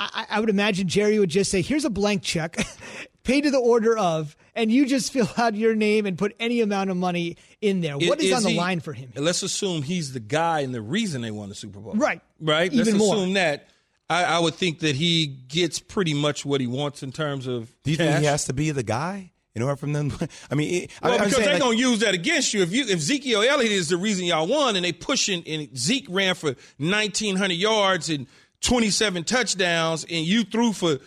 [0.01, 2.57] I, I would imagine Jerry would just say, "Here's a blank check,
[3.29, 6.61] pay to the order of," and you just fill out your name and put any
[6.61, 7.97] amount of money in there.
[7.97, 9.13] What is, on the he- line for him?
[9.15, 11.93] Let's assume he's the guy and the reason they won the Super Bowl.
[11.95, 12.21] Right.
[12.41, 12.73] Right.
[12.73, 13.15] Even Let's more.
[13.17, 13.69] assume that.
[14.11, 17.71] I, I would think that he gets pretty much what he wants in terms of.
[17.85, 18.07] Do you cash.
[18.07, 19.33] think he has to be the guy?
[19.55, 20.13] in order for them.
[20.53, 22.85] I mean, it, Well, I, because they're like- gonna use that against you if you
[22.85, 26.55] if Ezekiel Elliott is the reason y'all won, and they pushing and Zeke ran for
[26.79, 28.29] 1,900 yards and
[28.61, 30.99] 27 touchdowns, and you threw for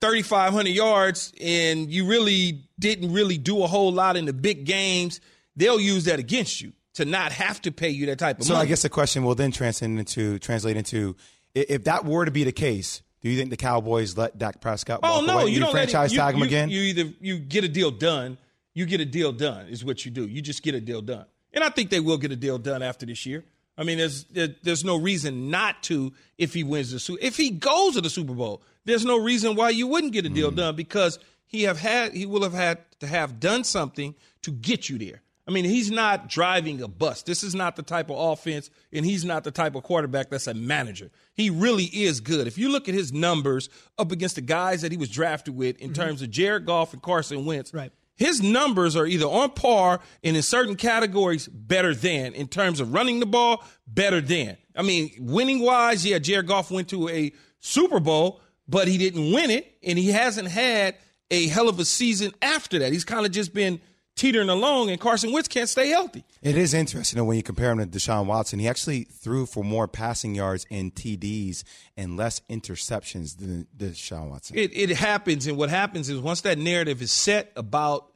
[0.00, 5.20] 3,500 yards, and you really didn't really do a whole lot in the big games.
[5.56, 8.54] They'll use that against you to not have to pay you that type of So
[8.54, 8.60] money.
[8.60, 11.16] So I guess the question will then translate into translate into
[11.54, 15.02] if that were to be the case, do you think the Cowboys let Dak Prescott
[15.02, 15.50] walk Oh no, away?
[15.50, 16.70] you Do don't let it- franchise you- tag him you- again.
[16.70, 18.38] You either you get a deal done,
[18.72, 20.26] you get a deal done is what you do.
[20.26, 22.82] You just get a deal done, and I think they will get a deal done
[22.82, 23.44] after this year.
[23.76, 27.18] I mean, there's there, there's no reason not to if he wins the Super.
[27.22, 30.30] If he goes to the Super Bowl, there's no reason why you wouldn't get a
[30.30, 30.34] Mm.
[30.34, 34.50] deal done because he have had he will have had to have done something to
[34.50, 35.22] get you there.
[35.48, 37.22] I mean, he's not driving a bus.
[37.22, 40.46] This is not the type of offense, and he's not the type of quarterback that's
[40.46, 41.10] a manager.
[41.34, 42.46] He really is good.
[42.46, 45.76] If you look at his numbers up against the guys that he was drafted with
[45.78, 47.90] in terms of Jared Goff and Carson Wentz, Right.
[48.14, 52.92] his numbers are either on par and in certain categories better than in terms of
[52.92, 57.32] running the ball better than i mean winning wise yeah jared goff went to a
[57.60, 58.40] super bowl
[58.70, 60.94] but he didn't win it and he hasn't had
[61.30, 63.80] a hell of a season after that he's kind of just been
[64.16, 67.70] teetering along and carson wentz can't stay healthy It is interesting though, when you compare
[67.70, 68.58] him to Deshaun Watson.
[68.58, 71.64] He actually threw for more passing yards and TDs
[71.96, 74.56] and less interceptions than Deshaun Watson.
[74.58, 78.12] it, it happens and what happens is once that narrative is set about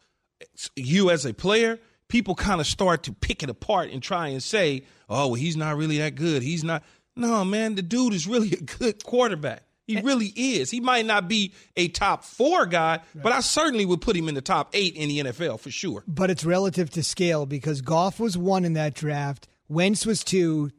[0.76, 4.42] you as a player people kind of start to pick it apart and try and
[4.42, 6.82] say oh well he's not really that good he's not
[7.16, 10.02] no man the dude is really a good quarterback he eh.
[10.02, 14.16] really is he might not be a top four guy but i certainly would put
[14.16, 17.46] him in the top eight in the nfl for sure but it's relative to scale
[17.46, 20.70] because Goff was one in that draft, Wentz was two,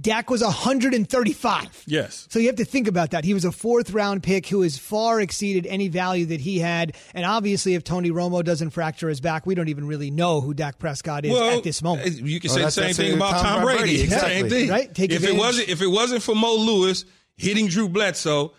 [0.00, 1.84] Dak was 135.
[1.86, 3.24] yes So you have to think about that.
[3.24, 6.96] He was a fourth round pick who has far exceeded any value that he had.
[7.14, 10.52] And obviously, if Tony Romo doesn't fracture his back, we don't even really know who
[10.52, 12.08] Dak Prescott is well, at this moment.
[12.08, 13.78] Eh, you can Well, say the same thing about Tom Tom Brady.
[13.82, 14.50] Brady, Same exactly.
[14.50, 14.70] thing.
[14.70, 17.04] Right, take if it wasn't if it wasn't for Mo Lewis
[17.36, 18.52] hitting Drew Bledsoe,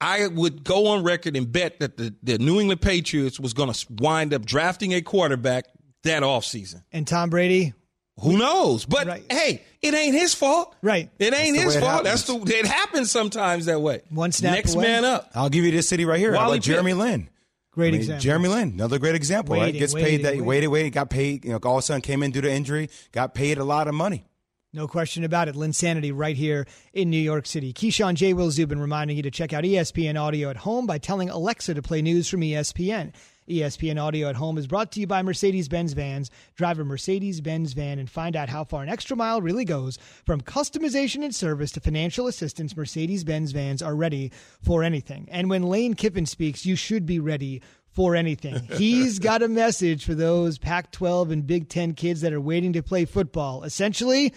[0.00, 3.72] I would go on record and bet that the, the New England Patriots was going
[3.72, 5.66] to wind up drafting a quarterback
[6.04, 6.82] that offseason.
[6.92, 7.74] And Tom Brady,
[8.20, 8.86] Who knows?
[8.86, 9.24] But Right.
[9.30, 10.74] hey, it ain't his fault.
[10.82, 11.10] Right.
[11.18, 12.04] It ain't the his way it fault.
[12.04, 14.00] That's the it happens sometimes that way.
[14.08, 14.84] One snap Next away.
[14.84, 15.30] man up.
[15.34, 16.32] I'll give you this city right here.
[16.32, 16.98] How Wally about Jeremy Pitt.
[16.98, 17.28] Lin?
[17.72, 18.20] great I mean, example.
[18.22, 19.62] Jeremy Lin, another great example, right?
[19.66, 20.44] Waiting, Gets waiting, paid that waiting.
[20.46, 21.44] waited, waited, got paid.
[21.44, 23.86] You know, all of a sudden came in due to injury, got paid a lot
[23.88, 24.24] of money.
[24.72, 25.56] No question about it.
[25.56, 27.72] Linsanity right here in New York City.
[27.72, 28.34] Keyshawn J.
[28.34, 31.82] Will Zubin reminding you to check out ESPN Audio at home by telling Alexa to
[31.82, 33.12] play news from ESPN.
[33.48, 36.30] ESPN Audio at Home is brought to you by Mercedes Benz Vans.
[36.54, 39.98] Drive a Mercedes Benz van and find out how far an extra mile really goes.
[40.24, 44.30] From customization and service to financial assistance, Mercedes Benz vans are ready
[44.62, 45.26] for anything.
[45.32, 48.54] And when Lane Kiffin speaks, you should be ready for anything.
[48.72, 52.72] He's got a message for those Pac 12 and Big Ten kids that are waiting
[52.74, 53.64] to play football.
[53.64, 54.32] Essentially,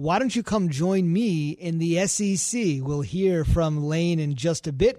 [0.00, 2.78] why don't you come join me in the SEC?
[2.80, 4.98] We'll hear from Lane in just a bit.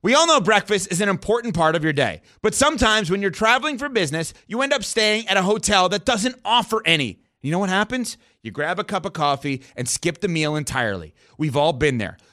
[0.00, 3.30] We all know breakfast is an important part of your day, but sometimes when you're
[3.30, 7.20] traveling for business, you end up staying at a hotel that doesn't offer any.
[7.42, 8.16] You know what happens?
[8.42, 11.14] You grab a cup of coffee and skip the meal entirely.
[11.36, 12.16] We've all been there.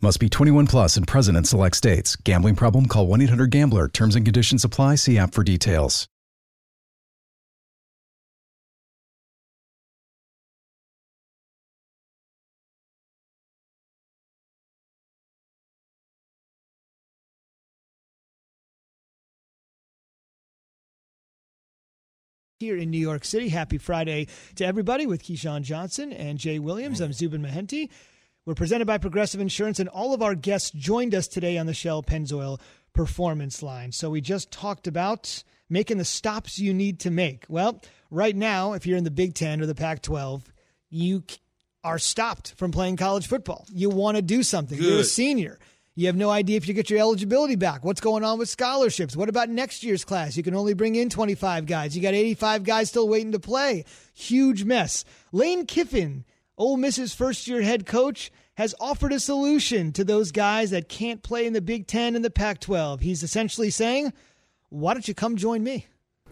[0.00, 2.14] Must be 21 plus and present in select states.
[2.14, 2.86] Gambling problem?
[2.86, 3.88] Call 1 800 Gambler.
[3.88, 4.94] Terms and conditions apply.
[4.94, 6.06] See app for details.
[22.60, 27.00] Here in New York City, happy Friday to everybody with Keyshawn Johnson and Jay Williams.
[27.00, 27.88] I'm Zubin Mehenti.
[28.48, 31.74] We're presented by Progressive Insurance, and all of our guests joined us today on the
[31.74, 32.58] Shell Pennzoil
[32.94, 33.92] Performance Line.
[33.92, 37.44] So we just talked about making the stops you need to make.
[37.50, 40.50] Well, right now, if you're in the Big Ten or the Pac 12,
[40.88, 41.24] you
[41.84, 43.66] are stopped from playing college football.
[43.70, 44.80] You want to do something.
[44.80, 45.58] You're a senior.
[45.94, 47.84] You have no idea if you get your eligibility back.
[47.84, 49.14] What's going on with scholarships?
[49.14, 50.38] What about next year's class?
[50.38, 51.94] You can only bring in 25 guys.
[51.94, 53.84] You got 85 guys still waiting to play.
[54.14, 55.04] Huge mess.
[55.32, 56.24] Lane Kiffin,
[56.58, 61.22] Ole Miss's first year head coach, has offered a solution to those guys that can't
[61.22, 63.00] play in the Big Ten and the Pac 12.
[63.00, 64.12] He's essentially saying,
[64.68, 65.86] why don't you come join me?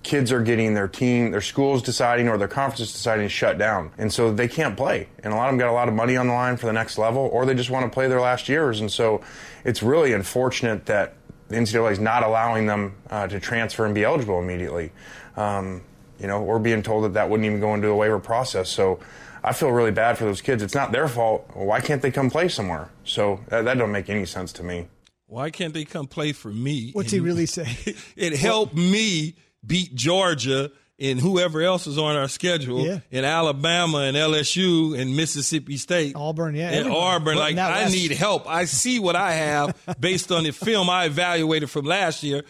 [0.07, 3.91] kids are getting their team, their schools deciding or their conferences deciding to shut down.
[3.99, 5.09] And so they can't play.
[5.25, 6.73] And a lot of them got a lot of money on the line for the
[6.73, 8.81] next level, or they just want to play their last years.
[8.81, 9.21] And so
[9.65, 11.15] it's really unfortunate that
[11.49, 14.93] the NCAA is not allowing them uh, to transfer and be eligible immediately.
[15.37, 15.83] Um,
[16.21, 18.69] you know, we're being told that that wouldn't even go into a waiver process.
[18.69, 19.01] So
[19.49, 20.63] I feel really bad for those kids.
[20.63, 21.49] It's not their fault.
[21.55, 22.91] Why can't they come play somewhere?
[23.05, 24.89] So that, that don't make any sense to me.
[25.29, 26.91] Why can't they come play for me?
[26.93, 27.69] What's he really say?
[28.17, 33.01] it helped me beat Georgia and whoever else is on our schedule Yeah.
[33.11, 36.17] in Alabama and LSU and Mississippi State.
[36.17, 37.01] Auburn, yeah, And everybody.
[37.01, 37.35] Auburn.
[37.37, 38.49] But Like, I last- need help.
[38.49, 42.45] I see what I have based on the film I evaluated from last year.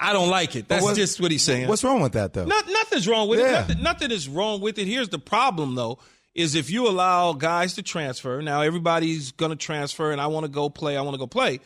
[0.00, 0.66] I don't like it.
[0.68, 1.68] That's what- just what he's saying.
[1.68, 2.44] What's wrong with that though?
[2.46, 3.50] Not, nothing's wrong with it.
[3.50, 4.86] Nothing, nothing is wrong with it.
[4.86, 5.98] Here's the problem, though,
[6.34, 10.44] is if you allow guys to transfer, now everybody's going to transfer, and I want
[10.44, 11.60] to go play, I want to go play.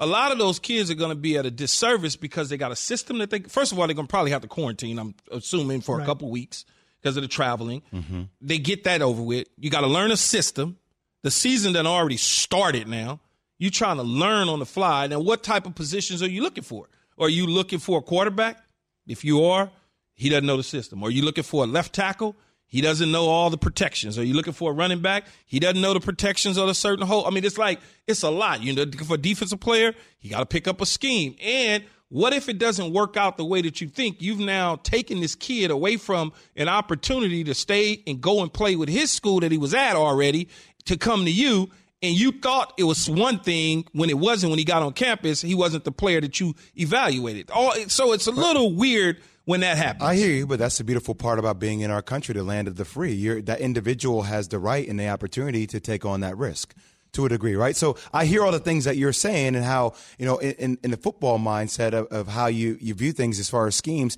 [0.00, 2.70] A lot of those kids are going to be at a disservice because they got
[2.70, 5.14] a system that they, first of all, they're going to probably have to quarantine, I'm
[5.32, 6.64] assuming, for a couple weeks
[7.00, 7.82] because of the traveling.
[7.92, 8.22] Mm-hmm.
[8.40, 9.48] They get that over with.
[9.56, 10.76] You got to learn a system.
[11.22, 13.18] The season done already started now.
[13.58, 15.08] You're trying to learn on the fly.
[15.08, 16.88] Now, what type of positions are you looking for?
[17.18, 18.58] Are you looking for a quarterback?
[19.06, 19.70] If you are,
[20.14, 21.02] he doesn't know the system.
[21.02, 22.36] Are you looking for a left tackle?
[22.66, 24.18] He doesn't know all the protections.
[24.18, 25.24] Are you looking for a running back?
[25.46, 27.26] He doesn't know the protections of a certain hole.
[27.26, 28.62] I mean, it's like it's a lot.
[28.62, 31.34] You know, for a defensive player, you got to pick up a scheme.
[31.42, 34.20] And what if it doesn't work out the way that you think?
[34.20, 38.76] You've now taken this kid away from an opportunity to stay and go and play
[38.76, 40.48] with his school that he was at already
[40.84, 41.70] to come to you.
[42.00, 45.42] And you thought it was one thing when it wasn't when he got on campus.
[45.42, 47.50] He wasn't the player that you evaluated.
[47.50, 50.04] All, so it's a little weird when that happens.
[50.04, 52.68] I hear you, but that's the beautiful part about being in our country, the land
[52.68, 53.12] of the free.
[53.12, 56.74] You're, that individual has the right and the opportunity to take on that risk
[57.12, 57.74] to a degree, right?
[57.74, 60.90] So I hear all the things that you're saying and how, you know, in, in
[60.90, 64.16] the football mindset of, of how you, you view things as far as schemes,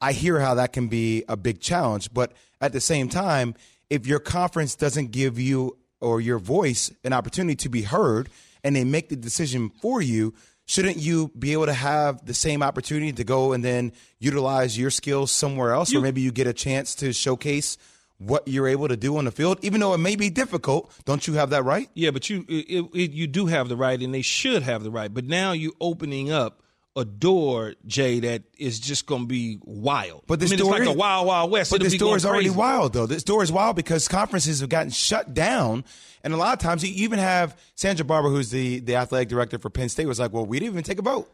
[0.00, 2.14] I hear how that can be a big challenge.
[2.14, 3.54] But at the same time,
[3.90, 8.28] if your conference doesn't give you or your voice an opportunity to be heard
[8.64, 10.34] and they make the decision for you,
[10.66, 14.90] shouldn't you be able to have the same opportunity to go and then utilize your
[14.90, 15.94] skills somewhere else?
[15.94, 17.78] Or maybe you get a chance to showcase
[18.18, 20.92] what you're able to do on the field even though it may be difficult.
[21.04, 21.88] Don't you have that right?
[21.94, 24.90] Yeah, but you it, it, you do have the right, and they should have the
[24.90, 25.12] right.
[25.12, 26.62] But now you're opening up
[26.98, 30.24] a door, Jay, that is just going to be wild.
[30.26, 31.70] But this I mean, door it's like is- a wild, wild west.
[31.70, 32.58] But It'll this door is already crazy.
[32.58, 33.06] wild, though.
[33.06, 35.84] This door is wild because conferences have gotten shut down,
[36.24, 39.58] and a lot of times you even have Sandra Barbour, who's the the athletic director
[39.58, 41.30] for Penn State, was like, "Well, we didn't even take a vote."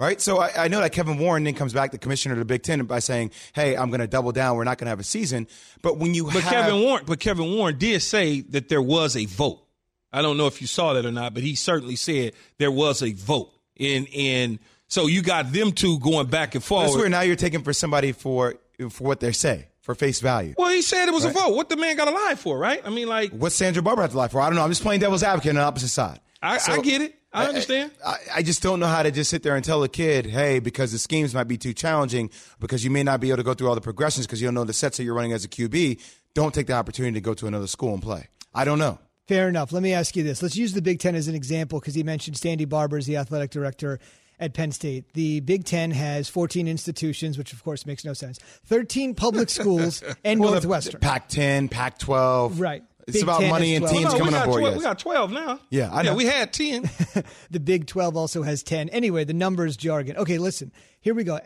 [0.00, 2.44] Right, so I, I know that Kevin Warren then comes back, the commissioner of the
[2.44, 4.56] Big Ten, by saying, "Hey, I'm going to double down.
[4.56, 5.46] We're not going to have a season."
[5.80, 9.16] But when you But have, Kevin Warren, but Kevin Warren did say that there was
[9.16, 9.60] a vote.
[10.12, 13.02] I don't know if you saw that or not, but he certainly said there was
[13.02, 13.52] a vote.
[13.78, 14.58] And and
[14.92, 16.84] so you got them two going back and forth.
[16.88, 18.56] that's where now you're taking for somebody for
[18.90, 20.54] for what they say for face value.
[20.58, 21.54] Well, he said it was a vote.
[21.54, 22.82] What the man got to lie for, right?
[22.84, 24.40] I mean, like What's Sandra Barbour have to lie for?
[24.40, 24.62] I don't know.
[24.62, 26.20] I'm just playing devil's advocate on the opposite side.
[26.42, 27.14] I, So- I get it.
[27.34, 27.92] I understand.
[28.04, 30.58] I, I just don't know how to just sit there and tell a kid, hey,
[30.58, 32.28] because the schemes might be too challenging,
[32.60, 34.52] because you may not be able to go through all the progressions because you don't
[34.54, 35.98] know the sets that you're running as a QB,
[36.34, 38.28] don't take the opportunity to go to another school and play.
[38.54, 38.98] I don't know.
[39.28, 39.72] Fair enough.
[39.72, 40.42] Let me ask you this.
[40.42, 43.16] Let's use the Big Ten as an example because he mentioned Sandy Barbour as the
[43.16, 43.98] athletic director
[44.42, 45.12] at Penn State.
[45.14, 48.38] The Big Ten has 14 institutions, which of course makes no sense.
[48.66, 51.00] 13 public schools and Northwestern.
[51.00, 52.60] Pac 10, Pac 12.
[52.60, 52.82] Right.
[53.06, 53.96] It's Big about 10 money and 12.
[53.96, 54.60] teams No, we coming on board.
[54.60, 54.78] 12, yes.
[54.78, 55.60] We got 12 now.
[55.70, 56.10] Yeah, I know.
[56.10, 56.90] Yeah, we had 10.
[57.50, 58.88] the Big 12 also has 10.
[58.90, 60.16] Anyway, the numbers jargon.
[60.16, 60.72] Okay, listen.
[61.00, 61.38] Here we go.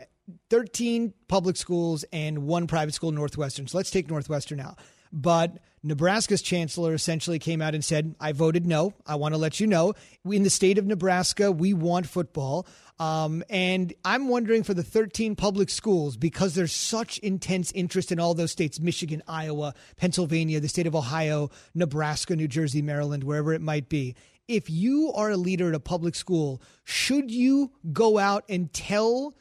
[0.49, 3.67] 13 public schools and one private school, Northwestern.
[3.67, 4.75] So let's take Northwestern now.
[5.11, 8.93] But Nebraska's chancellor essentially came out and said, I voted no.
[9.05, 9.93] I want to let you know.
[10.25, 12.67] In the state of Nebraska, we want football.
[12.99, 18.19] Um, and I'm wondering for the 13 public schools, because there's such intense interest in
[18.19, 23.53] all those states Michigan, Iowa, Pennsylvania, the state of Ohio, Nebraska, New Jersey, Maryland, wherever
[23.53, 24.15] it might be.
[24.47, 29.35] If you are a leader at a public school, should you go out and tell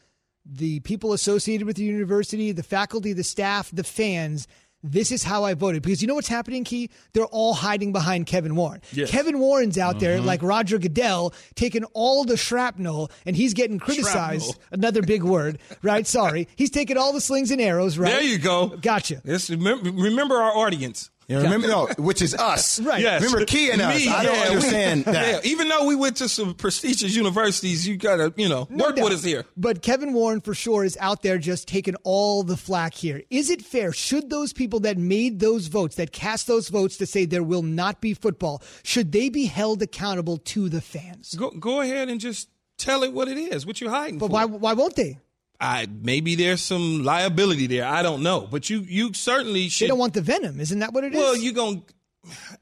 [0.45, 4.47] the people associated with the university, the faculty, the staff, the fans,
[4.91, 5.83] this is how I voted.
[5.83, 6.91] Because you know what's happening, Key?
[7.13, 8.81] They're all hiding behind Kevin Warren.
[9.07, 10.27] Kevin Warren's out there Mm-hmm.
[10.27, 14.45] like Roger Goodell, taking all the shrapnel, and he's getting criticized.
[14.47, 14.63] Shrapnel.
[14.71, 16.07] Another big word, right?
[16.07, 16.49] Sorry.
[16.57, 18.13] He's taking all the slings and arrows, right?
[18.13, 18.69] There you go.
[18.69, 19.21] Gotcha.
[19.25, 21.11] Let's remember, remember our audience.
[21.29, 21.67] You remember?
[21.69, 22.79] No, which is us.
[22.87, 23.03] Right.
[23.03, 23.23] Yes.
[23.23, 23.97] Remember Key and us.
[23.97, 25.45] Me, I don't yeah, we- understand that.
[25.45, 28.97] Yeah, even though we went to some prestigious universities, you gotta, you know, No work
[28.97, 29.05] doubt.
[29.05, 29.45] with us here.
[29.57, 33.23] But Kevin Warren for sure is out there just taking all the flack here.
[33.31, 33.93] Is it fair?
[33.93, 37.63] Should those people that made those votes, that cast those votes to say there will
[37.63, 41.35] not be football, should they be held accountable to the fans?
[41.35, 43.67] Go go ahead and just tell it what it is.
[43.67, 44.33] What you hiding But for?
[44.33, 45.19] why why won't they?
[45.61, 47.85] I maybe there's some liability there.
[47.87, 49.87] I don't know, but you you certainly should.
[49.87, 51.19] They don't want the venom, isn't that what it is?
[51.19, 51.83] well, you're gonna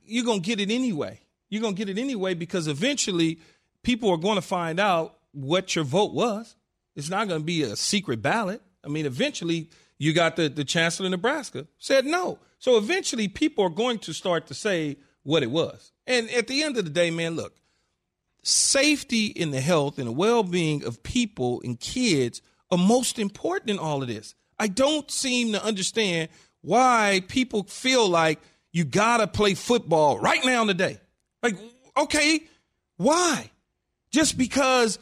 [0.05, 1.21] you're gonna get it anyway.
[1.49, 3.39] You're gonna get it anyway because eventually
[3.83, 6.57] people are going to find out what your vote was.
[6.97, 8.63] It's not going to be a secret ballot.
[8.85, 12.39] I mean, eventually you got the the chancellor of Nebraska said no.
[12.59, 15.93] So eventually people are going to start to say what it was.
[16.07, 17.55] And at the end of the day, man, look,
[18.43, 23.79] safety and the health and the well-being of people and kids are most important in
[23.79, 24.35] all of this.
[24.59, 26.29] I don't seem to understand
[26.61, 28.41] why people feel like
[28.73, 30.99] you gotta play football right now today.
[31.43, 31.57] Like,
[31.97, 32.41] okay,
[32.97, 33.51] why?
[34.11, 34.99] Just because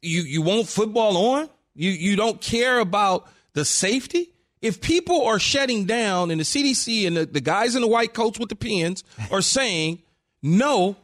[0.00, 1.48] you you want football on?
[1.74, 4.32] You you don't care about the safety?
[4.60, 8.14] If people are shutting down and the CDC and the, the guys in the white
[8.14, 10.02] coats with the pens are saying
[10.42, 10.96] no,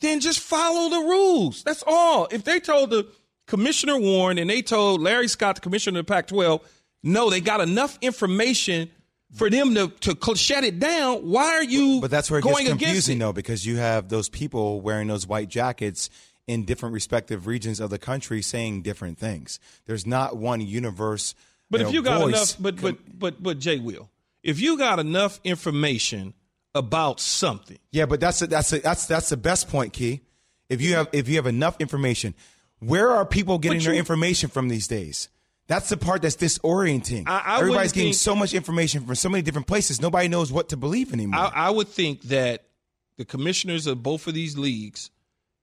[0.00, 1.62] then just follow the rules.
[1.62, 2.28] That's all.
[2.30, 3.06] If they told the
[3.50, 6.60] Commissioner Warren and they told Larry Scott, the commissioner of the Pac 12,
[7.02, 8.88] no, they got enough information
[9.34, 12.66] for them to, to shut it down, why are you But that's where it going
[12.66, 16.10] gets confusing, though, because you have those people wearing those white jackets
[16.46, 19.58] in different respective regions of the country saying different things.
[19.86, 21.34] There's not one universe.
[21.70, 24.10] But if know, you got enough, but but but but Jay will,
[24.44, 26.34] if you got enough information
[26.72, 30.20] about something, Yeah, but that's a, that's a, that's that's the best point, Key.
[30.68, 32.34] If you have if you have enough information,
[32.80, 35.28] where are people getting But their information from these days?
[35.68, 37.24] That's the part that's disorienting.
[37.28, 40.00] I- I Everybody's getting think- so much information from so many different places.
[40.00, 41.40] Nobody knows what to believe anymore.
[41.40, 42.64] I, I would think that
[43.16, 45.10] the commissioners of both of these leagues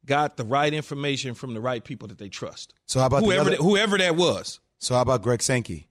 [0.05, 2.73] got the right information from the right people that they trust.
[2.85, 4.59] so how about whoever other- that, whoever that was.
[4.79, 5.87] So how about Greg Sankey,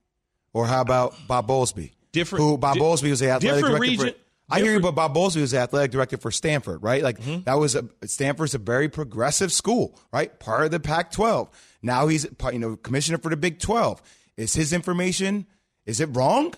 [0.54, 1.90] or how about Bob Bowlesby?
[2.12, 3.78] Different- Who Bob di- Bowlesby was the athletic director.
[3.80, 4.14] region- for,
[4.48, 7.02] I hear you, but Bob Bowlesby was the athletic director for Stanford, right?
[7.02, 7.42] Like Mm-hmm.
[7.44, 10.38] that was a Stanford's a very progressive school, right?
[10.38, 11.48] Part of the Pac-12.
[11.82, 14.00] Now he's you know commissioner for the Big 12.
[14.36, 15.46] Is his information?
[15.86, 16.54] Is it wrong?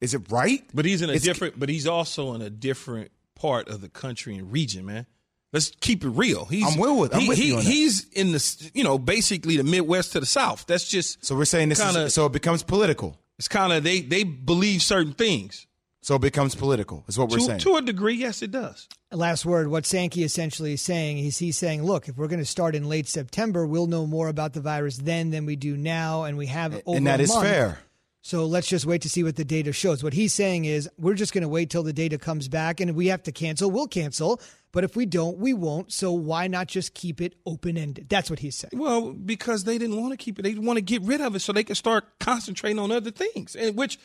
[0.00, 0.62] Is it right?
[0.74, 1.58] But he's in a It's- different.
[1.58, 5.06] But he's also in a different part of the country and region, man.
[5.52, 6.46] Let's keep it real.
[6.46, 7.70] He's I'm well with- I'm he- with he- you on that.
[7.70, 10.64] He's in the you know basically the Midwest to the South.
[10.66, 13.18] That's just So we're saying this kinda, is so it becomes political.
[13.38, 15.66] it's kind of they they believe certain things.
[16.04, 17.04] So it becomes political.
[17.06, 17.60] Is what we're To, saying.
[17.60, 18.88] to a degree, yes, it does.
[19.12, 19.68] Last word.
[19.68, 22.88] What Sankey essentially is saying is he's saying, look, if we're going to start in
[22.88, 26.46] late September, we'll know more about the virus then than we do now, and we
[26.46, 27.46] have over and that a is month.
[27.46, 27.78] fair.
[28.24, 30.02] So let's just wait to see what the data shows.
[30.04, 32.90] What he's saying is we're just going to wait till the data comes back, and
[32.90, 34.40] if we have to cancel, we'll cancel.
[34.72, 35.92] But if we don't, we won't.
[35.92, 38.08] So why not just keep it open ended?
[38.08, 38.70] That's what he's saying.
[38.74, 40.42] Well, because they didn't want to keep it.
[40.42, 43.54] They want to get rid of it so they can start concentrating on other things.
[43.54, 43.98] And which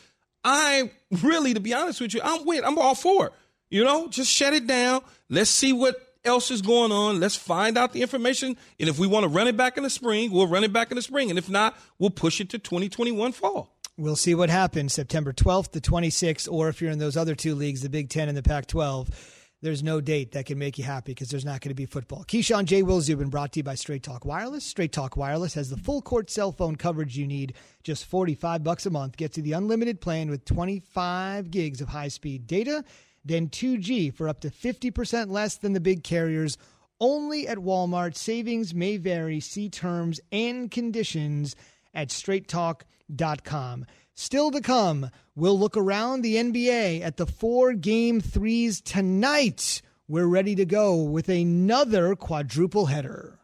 [0.48, 2.64] I really, to be honest with you, I'm with.
[2.64, 3.34] I'm all for.
[3.70, 5.02] You know, just shut it down.
[5.30, 7.20] Let's see what else is going on.
[7.20, 8.56] Let's find out the information.
[8.80, 10.90] And if we want to run it back in the spring, we'll run it back
[10.90, 11.30] in the spring.
[11.30, 13.76] And if not, we'll push it to 2021 fall.
[13.98, 17.54] We'll see what happens September 12th to 26th, or if you're in those other two
[17.54, 19.37] leagues, the Big Ten and the Pac 12.
[19.68, 22.24] There's no date that can make you happy because there's not going to be football.
[22.24, 22.84] Keyshawn J.
[22.84, 24.64] Will Zubin brought to you by Straight Talk Wireless.
[24.64, 27.54] Straight Talk Wireless has the full court cell phone coverage you need.
[27.84, 32.08] Just 45 bucks a month gets you the unlimited plan with 25 gigs of high
[32.08, 32.86] speed data,
[33.26, 36.58] then 2G for up to 50% less than the big carriers.
[37.02, 38.16] Only at Walmart.
[38.16, 39.42] Savings may vary.
[39.42, 41.58] See terms and conditions
[41.94, 43.86] at straighttalk.com.
[44.20, 49.84] Still to come, we'll look around the NBA at the four game threes tonight.
[50.08, 53.38] We're ready to go with another quadruple header.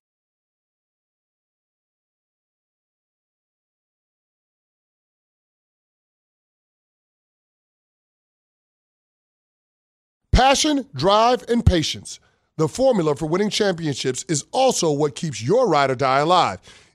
[10.32, 12.20] Passion, drive, and patience.
[12.58, 16.60] The formula for winning championships is also what keeps your ride or die alive.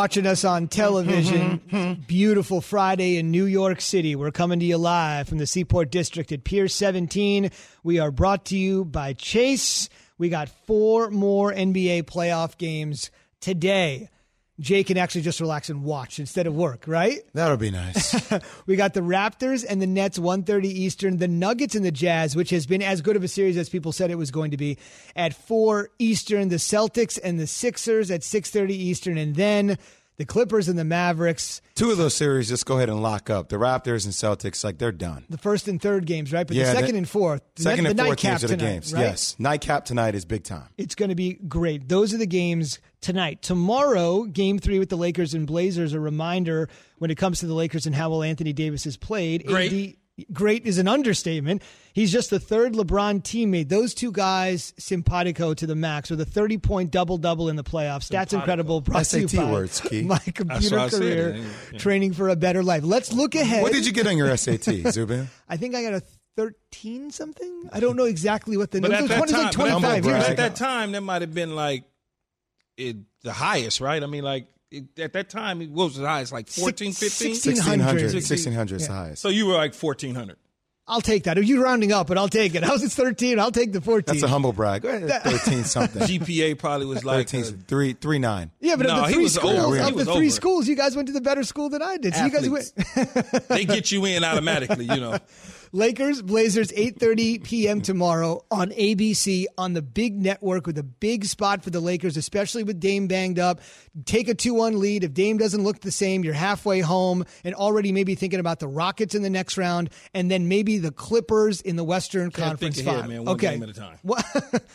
[0.00, 1.60] Watching us on television.
[1.60, 2.02] Mm-hmm, mm-hmm, mm-hmm.
[2.04, 4.16] Beautiful Friday in New York City.
[4.16, 7.50] We're coming to you live from the Seaport District at Pier 17.
[7.82, 9.90] We are brought to you by Chase.
[10.16, 13.10] We got four more NBA playoff games
[13.42, 14.08] today.
[14.60, 17.20] Jay can actually just relax and watch instead of work, right?
[17.32, 18.14] That'll be nice.
[18.66, 22.50] we got the Raptors and the Nets 1:30 Eastern, the Nuggets and the Jazz, which
[22.50, 24.76] has been as good of a series as people said it was going to be,
[25.16, 29.78] at 4 Eastern, the Celtics and the Sixers at 6:30 Eastern and then
[30.20, 31.62] the Clippers and the Mavericks.
[31.74, 33.48] Two of those series just go ahead and lock up.
[33.48, 35.24] The Raptors and Celtics, like they're done.
[35.30, 36.46] The first and third games, right?
[36.46, 38.44] But Yeah, the second the- and fourth, the Second night- and the fourth nightcap games
[38.44, 38.92] are the tonight, games.
[38.92, 39.00] right?
[39.00, 40.68] Yes, nightcap tonight is big time.
[40.76, 41.88] It's going to be great.
[41.88, 43.40] Those are the games tonight.
[43.40, 45.94] Tomorrow, game three with the Lakers and Blazers.
[45.94, 46.68] A reminder
[46.98, 49.46] when it comes to the Lakers and how well Anthony Davis has played.
[49.46, 49.72] Great.
[49.72, 49.96] AD
[50.32, 51.62] great is an understatement.
[51.92, 53.68] He's just the third LeBron teammate.
[53.68, 57.64] Those two guys, simpatico to the max, with a 30 point double double in the
[57.64, 58.08] playoffs.
[58.08, 58.80] That's incredible.
[58.80, 60.02] Brought SAT words, Key.
[60.02, 61.00] My computer what said.
[61.00, 61.42] career, Yeah,
[61.72, 61.78] yeah.
[61.78, 62.82] training for a better life.
[62.84, 63.62] Let's look ahead.
[63.62, 65.28] What did you get on your SAT, Zubin?
[65.48, 66.02] I think I got a
[66.36, 67.68] 13 something.
[67.72, 69.66] I don't know exactly what the But no, at was that 20 time, like but
[69.68, 71.84] at 25 that- years at that time, that might have been like
[72.76, 74.02] it, the highest, right?
[74.02, 74.48] I mean, like it,
[74.98, 76.32] at that time, what was the highest?
[76.32, 77.30] Like 14, 15?
[77.30, 77.84] 1600.
[77.84, 78.14] 1600.
[78.14, 79.22] 1600 is the highest.
[79.22, 80.36] So you were like 1400.
[80.86, 81.38] I'll take that.
[81.38, 82.08] Are you rounding up?
[82.08, 82.64] But I'll take it.
[82.64, 83.38] I was it 13?
[83.38, 84.12] I'll take the 14.
[84.12, 84.82] That's a humble brag.
[84.82, 86.02] 13 something.
[86.06, 88.50] GPA probably was like 13, uh, three, three, nine.
[88.60, 89.78] Yeah, but No, of the he three was schools, over.
[89.78, 91.96] of He the was three schools, you guys went to the better school than I
[91.96, 92.14] did.
[92.14, 92.72] So you guys went.
[93.48, 95.18] They get you in automatically, you know.
[95.72, 97.80] Lakers, Blazers, 8:30 p.m.
[97.80, 102.64] tomorrow on ABC on the big network with a big spot for the Lakers, especially
[102.64, 103.60] with Dame banged up.
[104.04, 105.04] Take a 2-1 lead.
[105.04, 108.66] If Dame doesn't look the same, you're halfway home and already maybe thinking about the
[108.66, 112.76] Rockets in the next round and then maybe the Clippers in the Western Can't Conference
[112.76, 113.16] think ahead, Final.
[113.16, 113.24] man.
[113.26, 113.50] One okay.
[113.52, 113.98] game at a time.
[114.02, 114.24] What-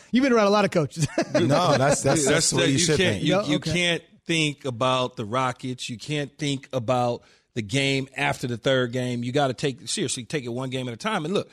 [0.12, 1.06] You've been around a lot of coaches.
[1.36, 3.24] No, that's that's, that's, the way you, should can't, think.
[3.24, 3.72] You, No, you okay.
[3.72, 5.88] can't think about the Rockets.
[5.90, 7.22] You can't think about
[7.56, 9.24] the game after the third game.
[9.24, 11.24] You got to take seriously take it one game at a time.
[11.24, 11.50] And look,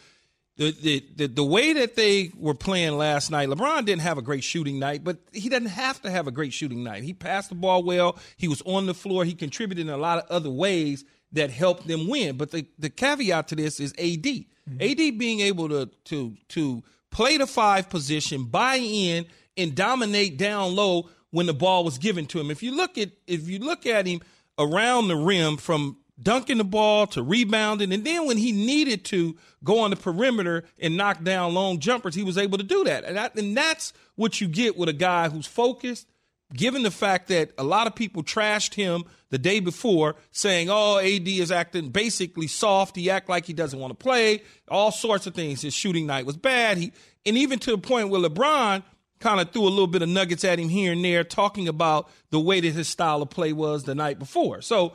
[0.57, 4.21] the, the the the way that they were playing last night, LeBron didn't have a
[4.21, 7.03] great shooting night, but he doesn't have to have a great shooting night.
[7.03, 8.19] He passed the ball well.
[8.35, 9.23] He was on the floor.
[9.23, 12.35] He contributed in a lot of other ways that helped them win.
[12.35, 14.23] But the, the caveat to this is AD.
[14.23, 14.81] Mm-hmm.
[14.81, 19.25] AD being able to to to play the five position, buy in,
[19.55, 22.51] and dominate down low when the ball was given to him.
[22.51, 24.19] If you look at if you look at him
[24.57, 29.35] around the rim from dunking the ball to rebounding, and then when he needed to
[29.63, 33.03] go on the perimeter and knock down long jumpers, he was able to do that.
[33.03, 36.07] And, that, and that's what you get with a guy who's focused,
[36.53, 40.99] given the fact that a lot of people trashed him the day before, saying, "Oh,
[40.99, 42.95] AD is acting basically soft.
[42.95, 44.43] He act like he doesn't want to play.
[44.67, 45.63] All sorts of things.
[45.63, 46.77] His shooting night was bad.
[46.77, 46.93] He
[47.25, 48.83] and even to the point where LeBron
[49.23, 52.11] kind of threw a little bit of nuggets at him here and there, talking about
[52.29, 54.61] the way that his style of play was the night before.
[54.61, 54.93] So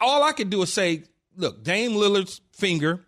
[0.00, 1.02] all I can do is say,
[1.36, 3.04] look, Dame Lillard's finger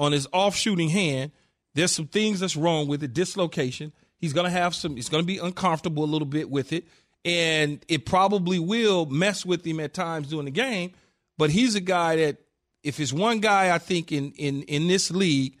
[0.00, 1.30] on his off shooting hand,
[1.74, 3.92] there's some things that's wrong with it, dislocation.
[4.18, 6.84] He's going to have some, he's going to be uncomfortable a little bit with it.
[7.24, 10.92] And it probably will mess with him at times during the game.
[11.38, 12.38] But he's a guy that,
[12.82, 15.58] if it's one guy I think in, in, in this league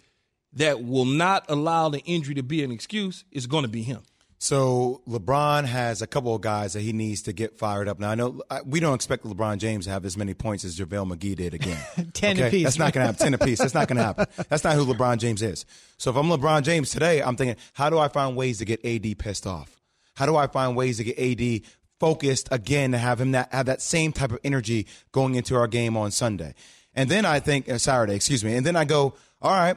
[0.52, 4.02] that will not allow the injury to be an excuse, it's going to be him.
[4.38, 7.98] So LeBron has a couple of guys that he needs to get fired up.
[7.98, 11.12] Now I know we don't expect LeBron James to have as many points as JaVale
[11.12, 11.78] McGee did again.
[12.12, 12.48] 10 okay?
[12.48, 12.64] apiece.
[12.64, 13.24] That's not going to happen.
[13.24, 13.58] Ten apiece.
[13.58, 14.26] That's not going to happen.
[14.48, 15.64] That's not who LeBron James is.
[15.96, 18.84] So if I'm LeBron James today, I'm thinking, how do I find ways to get
[18.84, 19.80] AD pissed off?
[20.14, 21.62] How do I find ways to get AD
[21.98, 25.66] focused again to have him that have that same type of energy going into our
[25.66, 26.54] game on Sunday?
[26.94, 28.54] And then I think uh, Saturday, excuse me.
[28.54, 29.76] And then I go, all right,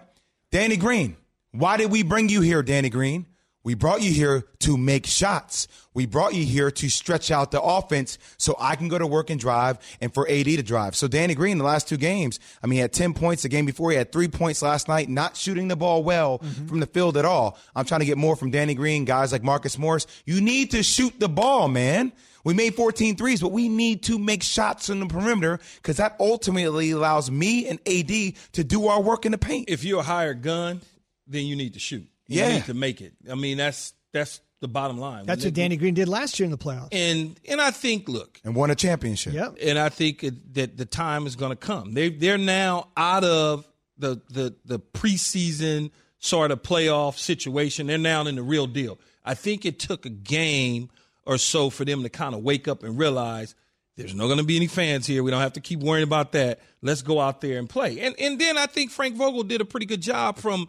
[0.52, 1.18] Danny Green.
[1.52, 3.26] Why did we bring you here, Danny Green?
[3.64, 5.68] We brought you here to make shots.
[5.94, 9.30] We brought you here to stretch out the offense so I can go to work
[9.30, 10.96] and drive and for AD to drive.
[10.96, 13.66] So Danny Green, the last two games, I mean, he had 10 points the game
[13.66, 13.92] before.
[13.92, 16.68] He had three points last night, not shooting the ball well mm-hmm.
[16.68, 17.58] from the field at all.
[17.76, 20.08] I'm trying to get more from Danny Green, guys like Marcus Morris.
[20.26, 22.14] You need to shoot the ball, man.
[22.46, 26.16] We made 14 threes, but we need to make shots on the perimeter because that
[26.22, 29.70] ultimately allows me and AD to do our work in the paint.
[29.70, 30.80] If you're a hired gun,
[31.28, 32.08] then you need to shoot.
[32.30, 32.54] You Yeah.
[32.54, 33.14] need to make it.
[33.30, 35.26] I mean, that's that's the bottom line.
[35.26, 36.90] That's When what they- Danny Green did last year in the playoffs.
[36.94, 39.34] And and I think, look, and won a championship.
[39.34, 39.58] Yep.
[39.62, 41.94] and I think it, that the time is going to come.
[41.94, 43.68] They they're now out of
[43.98, 47.88] the the the preseason sort of playoff situation.
[47.88, 49.00] They're now in the real deal.
[49.26, 50.90] I think it took a game
[51.26, 53.56] or so for them to kind of wake up and realize
[53.96, 55.24] there's not going to be any fans here.
[55.24, 56.60] We don't have to keep worrying about that.
[56.82, 58.00] Let's go out there and play.
[58.00, 60.68] And and then I think Frank Vogel did a pretty good job from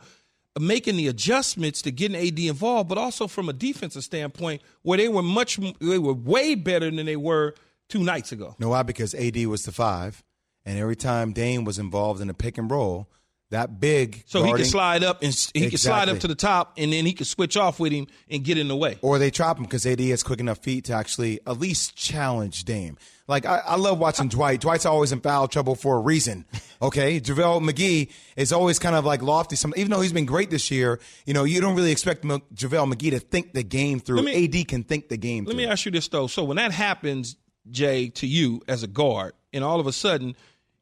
[0.58, 5.08] making the adjustments to getting AD involved, but also from a defensive standpoint where they
[5.08, 7.54] were much they were way better than they were
[7.88, 8.56] two nights ago.
[8.58, 8.82] No, why?
[8.82, 10.24] Because AD was the five,
[10.64, 13.08] and every time Dame was involved in a pick and roll,
[13.50, 16.74] that big So he can slide up and he can slide up to the top,
[16.76, 18.96] and then he can switch off with him and get in the way.
[19.02, 22.64] or they trap him because AD has quick enough feet to actually at least challenge
[22.64, 22.96] Dame.
[23.26, 24.60] Like I, I love watching Dwight.
[24.60, 26.44] Dwight's always in foul trouble for a reason.
[26.82, 29.54] Okay, JaVale McGee is always kind of like lofty.
[29.56, 32.42] Some even though he's been great this year, you know you don't really expect M-
[32.54, 34.22] JaVale McGee to think the game through.
[34.22, 35.44] Me- AD can think the game.
[35.44, 35.58] Let through.
[35.58, 37.36] me ask you this though: so when that happens,
[37.70, 40.34] Jay, to you as a guard, and all of a sudden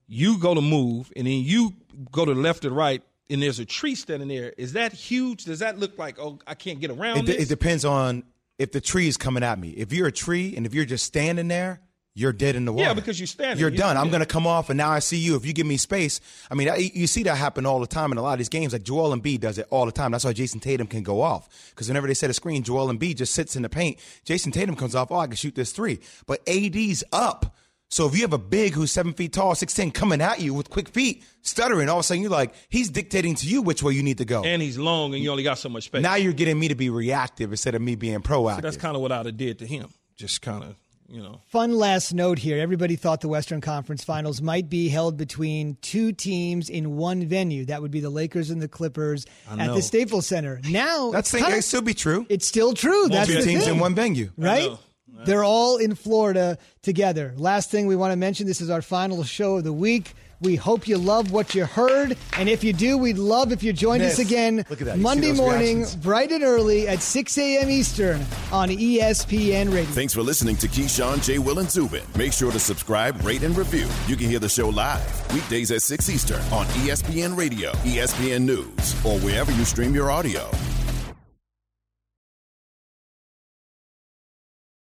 [0.09, 1.75] you go to move, and then you
[2.11, 5.45] go to the left or right, and there's a tree standing there, is that huge?
[5.45, 7.43] Does that look like oh I can't get around It, this?
[7.45, 8.25] it depends on
[8.59, 9.71] if the tree is coming at me.
[9.71, 11.81] If you're a tree and if you're just standing there,
[12.15, 12.89] you're dead in the water.
[12.89, 13.57] Yeah, because you're standing.
[13.59, 13.61] There.
[13.69, 13.97] You're You- done.
[13.97, 15.37] I'm going to come off, and now I see you.
[15.37, 18.11] If you give me space, I mean, I, you see that happen all the time
[18.11, 18.73] in a lot of these games.
[18.73, 20.11] Like Joel Embiid does it all the time.
[20.11, 23.17] That's why Jayson Tatum can go off because whenever they set a screen, Joel Embiid
[23.17, 23.99] just sits in the paint.
[24.25, 25.13] Jayson Tatum comes off.
[25.13, 27.55] Oh, I can shoot this three, but AD's up.
[27.91, 30.53] So if you have a big who's seven feet tall, six ten, coming at you
[30.53, 33.83] with quick feet, stuttering, all of a sudden you're like, he's dictating to you which
[33.83, 34.45] way you need to go.
[34.45, 36.03] and he's long, and you only got so much space.
[36.03, 38.63] now you're getting me to be reactive instead of me being proactive.
[38.63, 39.89] That's kind of what I'd have did to him.
[40.17, 40.77] Just kind of,
[41.09, 41.41] you know.
[41.47, 42.59] Fun last note here.
[42.59, 47.65] Everybody thought the Western Conference Finals might be held between two teams in one venue.
[47.65, 50.61] That would be the Lakers and the Clippers at the Staples Center.
[50.69, 51.43] Now That's it's thing.
[51.45, 52.27] kinda- It still be true.
[52.29, 53.09] It's still true.
[53.09, 53.75] That's Two teams thing.
[53.77, 54.31] in one venue.
[54.37, 54.71] right?
[55.19, 55.25] Know.
[55.25, 57.35] They're all in Florida together.
[57.37, 60.15] Last thing we want to mention this is our final show of the week.
[60.41, 62.17] We hope you love what you heard.
[62.37, 64.97] And if you do, we'd love if you joined us again Look at that.
[64.97, 65.97] You see Monday morning, reactions?
[65.97, 67.69] bright and early at 6 a.m.
[67.69, 68.21] Eastern
[68.53, 69.91] on ESPN Radio.
[69.91, 71.41] Thanks for listening to Keyshawn, J.
[71.41, 72.05] Will, and Zubin.
[72.17, 73.89] Make sure to subscribe, rate, and review.
[74.07, 79.05] You can hear the show live weekdays at 6 Eastern on ESPN Radio, ESPN News,
[79.05, 80.49] or wherever you stream your audio.